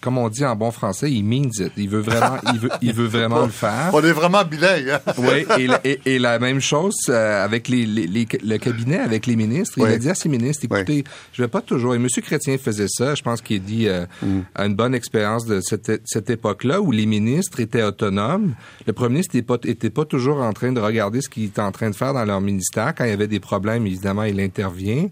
[0.00, 1.72] comme on dit en bon français, il means it.
[1.76, 3.90] Il veut vraiment, il veut, il veut vraiment le faire.
[3.92, 4.90] On est vraiment bilingue.
[4.90, 5.12] Hein?
[5.18, 5.46] oui,
[5.84, 9.78] et, et, la même chose euh, avec les, les, le cabinet, avec les ministres.
[9.78, 11.94] Il a dit à ses ministres, écoutez, je vais pas toujours.
[11.94, 12.06] Et M.
[12.22, 13.14] Chrétien faisait ça.
[13.14, 14.40] Je pense qu'il a dit euh, mm.
[14.58, 18.54] une bonne expérience de cette, cette époque-là où les ministres étaient autonomes.
[18.86, 21.62] Le premier ministre n'était pas, était pas toujours en train de regarder ce qu'il était
[21.62, 22.94] en train de faire dans leur ministère.
[22.94, 25.08] Quand il y avait des problèmes, évidemment, il intervient.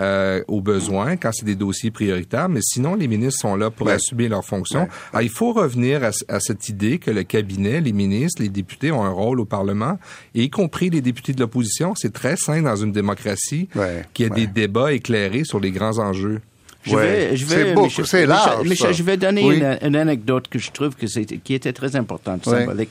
[0.00, 3.88] Euh, aux besoins quand c'est des dossiers prioritaires, mais sinon, les ministres sont là pour
[3.88, 4.88] assumer leurs fonctions.
[5.12, 9.04] Alors, il faut revenir à, cette idée que le cabinet, les ministres, les députés ont
[9.04, 9.98] un rôle au Parlement,
[10.34, 11.94] et y compris les députés de l'opposition.
[11.96, 13.68] C'est très sain dans une démocratie
[14.14, 16.40] qu'il y ait des débats éclairés sur les grands enjeux.
[16.88, 18.66] Je vais, je vais, c'est large.
[18.66, 22.90] Michel, je vais donner une, anecdote que je trouve que qui était très importante, symbolique.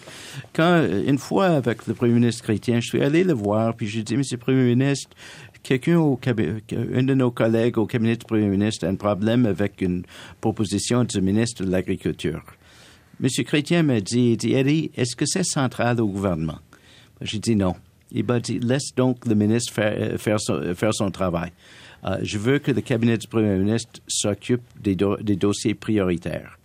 [0.53, 3.93] Quand, une fois, avec le premier ministre chrétien, je suis allé le voir, puis je
[3.93, 5.09] lui ai dit, Monsieur le Premier ministre,
[5.63, 9.81] quelqu'un au un de nos collègues au cabinet du Premier ministre a un problème avec
[9.81, 10.03] une
[10.39, 12.41] proposition du ministre de l'Agriculture.
[13.19, 16.59] Monsieur Chrétien m'a dit, dit, Eddie, est-ce que c'est central au gouvernement?
[17.21, 17.75] J'ai dit non.
[18.11, 21.51] Il m'a dit, laisse donc le ministre faire, faire, son, faire son travail.
[22.07, 26.57] Euh, je veux que le cabinet du Premier ministre s'occupe des, des, dossiers prioritaires.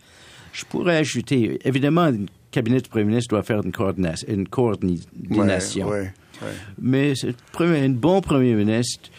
[0.53, 4.29] Je pourrais ajouter, évidemment, le cabinet du Premier ministre doit faire une, coordination.
[4.29, 5.91] Une coordination.
[6.81, 7.15] Mais
[7.59, 9.11] un bon Premier ministre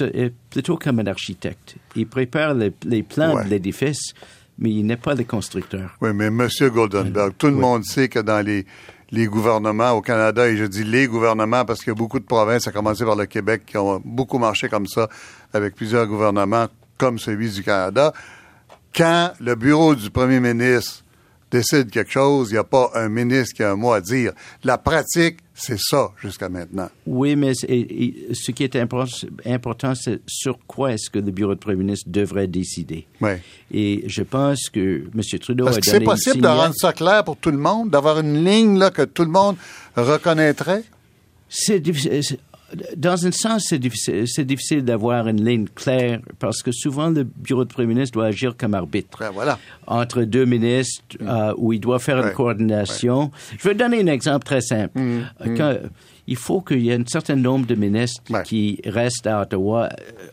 [0.00, 1.76] est plutôt comme un architecte.
[1.94, 4.14] Il prépare les, plans de l'édifice,
[4.58, 5.96] mais il n'est pas le constructeur.
[6.00, 6.48] Oui, mais M.
[6.72, 8.64] Goldenberg, tout le monde sait que dans les
[9.12, 12.24] les gouvernements au Canada, et je dis les gouvernements parce qu'il y a beaucoup de
[12.24, 15.08] provinces, à commencer par le Québec, qui ont beaucoup marché comme ça,
[15.52, 16.66] avec plusieurs gouvernements
[16.98, 18.12] comme celui du Canada.
[18.94, 21.04] Quand le bureau du premier ministre
[21.50, 24.32] décide quelque chose, il n'y a pas un ministre qui a un mot à dire.
[24.62, 26.88] La pratique, c'est ça jusqu'à maintenant.
[27.06, 31.78] Oui, mais ce qui est important, c'est sur quoi est-ce que le bureau de premier
[31.78, 33.06] ministre devrait décider.
[33.20, 33.32] Oui.
[33.72, 35.38] Et je pense que M.
[35.40, 38.44] Trudeau a donné c'est possible de rendre ça clair pour tout le monde, d'avoir une
[38.44, 39.56] ligne là, que tout le monde
[39.96, 40.84] reconnaîtrait?
[41.48, 42.38] C'est difficile
[42.96, 47.72] dans un sens, c'est difficile, d'avoir une ligne claire parce que souvent le bureau de
[47.72, 49.58] premier ministre doit agir comme arbitre ben, voilà.
[49.86, 51.28] entre deux ministres mm.
[51.28, 53.30] euh, où il doit faire une coordination.
[53.58, 54.98] Je vais donner un exemple très simple.
[54.98, 55.56] Mm.
[55.56, 55.76] Quand,
[56.26, 60.26] il faut qu'il y ait un certain nombre de ministres qui restent à Ottawa euh,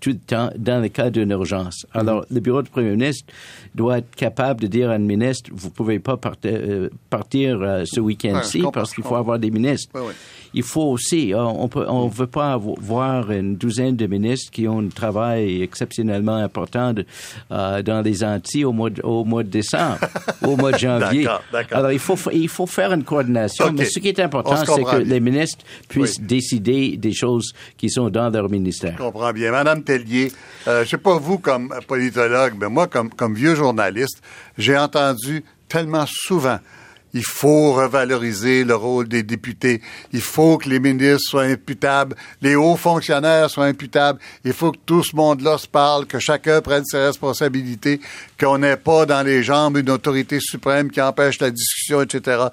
[0.00, 1.86] tout le temps dans le cas d'une urgence.
[1.94, 1.98] Mm.
[1.98, 3.32] Alors, le bureau du premier ministre
[3.74, 8.62] doit être capable de dire à un ministre, vous pouvez pas partir, partir ce week-end-ci
[8.72, 9.90] parce qu'il faut avoir des ministres.
[10.54, 14.68] Il faut aussi, euh, on peut, on veut pas voir une douzaine de ministres qui
[14.68, 16.94] ont un travail exceptionnellement important
[17.50, 19.98] euh, dans les Antilles au mois de, au mois de décembre,
[20.42, 21.26] au mois de janvier.
[21.70, 24.96] Alors il faut il faut faire une coordination, mais ce qui est important, c'est que
[24.96, 28.92] les ministres puissent décider des choses qui sont dans leur ministère.
[28.92, 30.32] Je comprends bien, Madame Tellier.
[30.68, 34.22] Euh, je sais pas vous comme politologue, mais moi comme comme vieux journaliste,
[34.58, 36.58] j'ai entendu tellement souvent
[37.14, 39.82] il faut revaloriser le rôle des députés.
[40.12, 44.18] Il faut que les ministres soient imputables, les hauts fonctionnaires soient imputables.
[44.44, 48.00] Il faut que tout ce monde-là se parle, que chacun prenne ses responsabilités,
[48.40, 52.46] qu'on n'ait pas dans les jambes une autorité suprême qui empêche la discussion, etc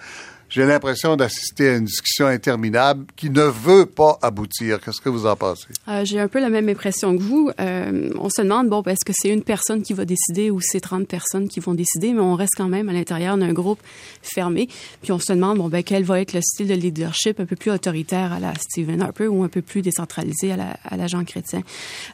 [0.49, 4.79] j'ai l'impression d'assister à une discussion interminable qui ne veut pas aboutir.
[4.81, 5.67] Qu'est-ce que vous en pensez?
[5.87, 7.51] Euh, j'ai un peu la même impression que vous.
[7.59, 10.79] Euh, on se demande, bon, est-ce que c'est une personne qui va décider ou c'est
[10.79, 13.79] 30 personnes qui vont décider, mais on reste quand même à l'intérieur d'un groupe
[14.23, 14.67] fermé.
[15.03, 17.55] Puis on se demande, bon, ben, quel va être le style de leadership un peu
[17.55, 21.05] plus autoritaire à la Stephen Harper ou un peu plus décentralisé à la, à la
[21.05, 21.61] Jean Chrétien.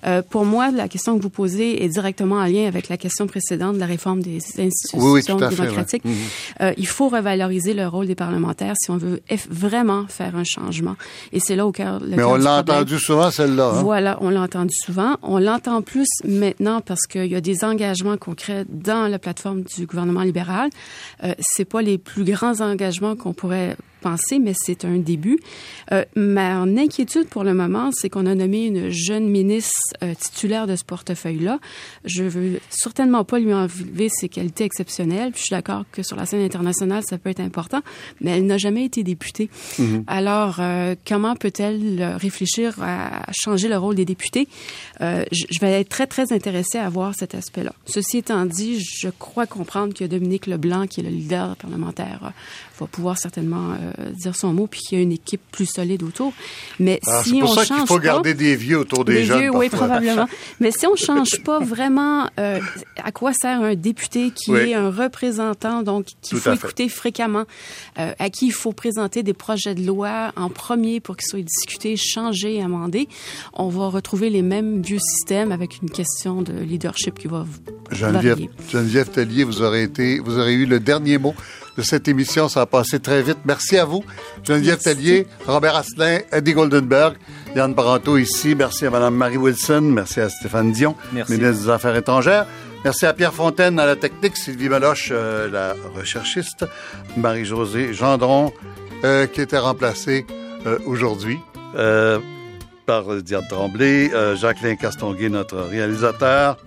[0.06, 3.28] Euh, pour moi, la question que vous posez est directement en lien avec la question
[3.28, 6.04] précédente de la réforme des institutions démocratiques.
[6.04, 6.74] Mhm.
[6.78, 10.96] il faut revaloriser le rôle des parlementaire si on veut vraiment faire un changement.
[11.32, 12.02] Et c'est là au cœur.
[12.02, 13.74] Mais on l'a entendu souvent, celle-là.
[13.76, 13.84] Hein?
[13.84, 15.18] Voilà, on l'a entendu souvent.
[15.22, 19.86] On l'entend plus maintenant parce qu'il y a des engagements concrets dans la plateforme du
[19.86, 20.70] gouvernement libéral.
[21.24, 23.76] Euh, c'est pas les plus grands engagements qu'on pourrait
[24.40, 25.40] mais c'est un début.
[25.92, 29.74] Euh, ma inquiétude pour le moment, c'est qu'on a nommé une jeune ministre
[30.04, 31.60] euh, titulaire de ce portefeuille-là.
[32.06, 35.32] Je veux certainement pas lui enlever ses qualités exceptionnelles.
[35.36, 37.82] je suis d'accord que sur la scène internationale, ça peut être important,
[38.22, 39.50] mais elle n'a jamais été députée.
[39.80, 40.04] Mm-hmm.
[40.08, 44.48] Alors, euh, comment peut-elle réfléchir à changer le rôle des députés?
[45.00, 47.74] je vais être très, très intéressée à voir cet aspect-là.
[47.86, 52.32] Ceci étant dit, je crois comprendre que Dominique Leblanc, qui est le leader parlementaire,
[52.80, 56.04] va pouvoir certainement euh, dire son mot, puis qu'il y a une équipe plus solide
[56.04, 56.34] autour.
[56.80, 59.40] Mais ah, si on ça change qu'il faut garder des vieux autour des, des jeunes.
[59.40, 60.28] Vieux, oui, probablement.
[60.60, 62.60] Mais si on change pas vraiment, euh,
[63.04, 67.46] à quoi sert un député qui est un représentant, donc qu'il faut écouter fréquemment,
[68.00, 71.42] euh, à qui il faut présenter des projets de loi en premier pour qu'ils soient
[71.42, 73.08] discutés, changés, amendés,
[73.54, 77.46] on va retrouver les mêmes vieux systèmes avec une question de leadership qui va
[77.92, 81.36] Geneviève, Geneviève Tellier, vous aurez été, vous aurez eu le dernier mot
[81.78, 82.50] de cette émission.
[82.50, 83.40] Ça a passé très vite.
[83.46, 84.04] Merci à vous.
[84.44, 87.16] Geneviève Tellier, Robert Asselin, Eddie Goldenberg,
[87.56, 88.56] Yann Paranto ici.
[88.56, 89.82] Merci à Mme Marie Wilson.
[89.82, 92.46] Merci à Stéphane Dion, ministre des Affaires étrangères.
[92.86, 96.66] Merci à Pierre Fontaine à la technique, Sylvie Meloche, euh, la recherchiste,
[97.18, 98.54] Marie-Josée Gendron,
[99.04, 100.28] euh, qui était remplacée
[100.68, 101.40] euh, aujourd'hui.
[102.86, 106.58] par Diane Tremblay, Jacqueline Castonguay, notre réalisateur.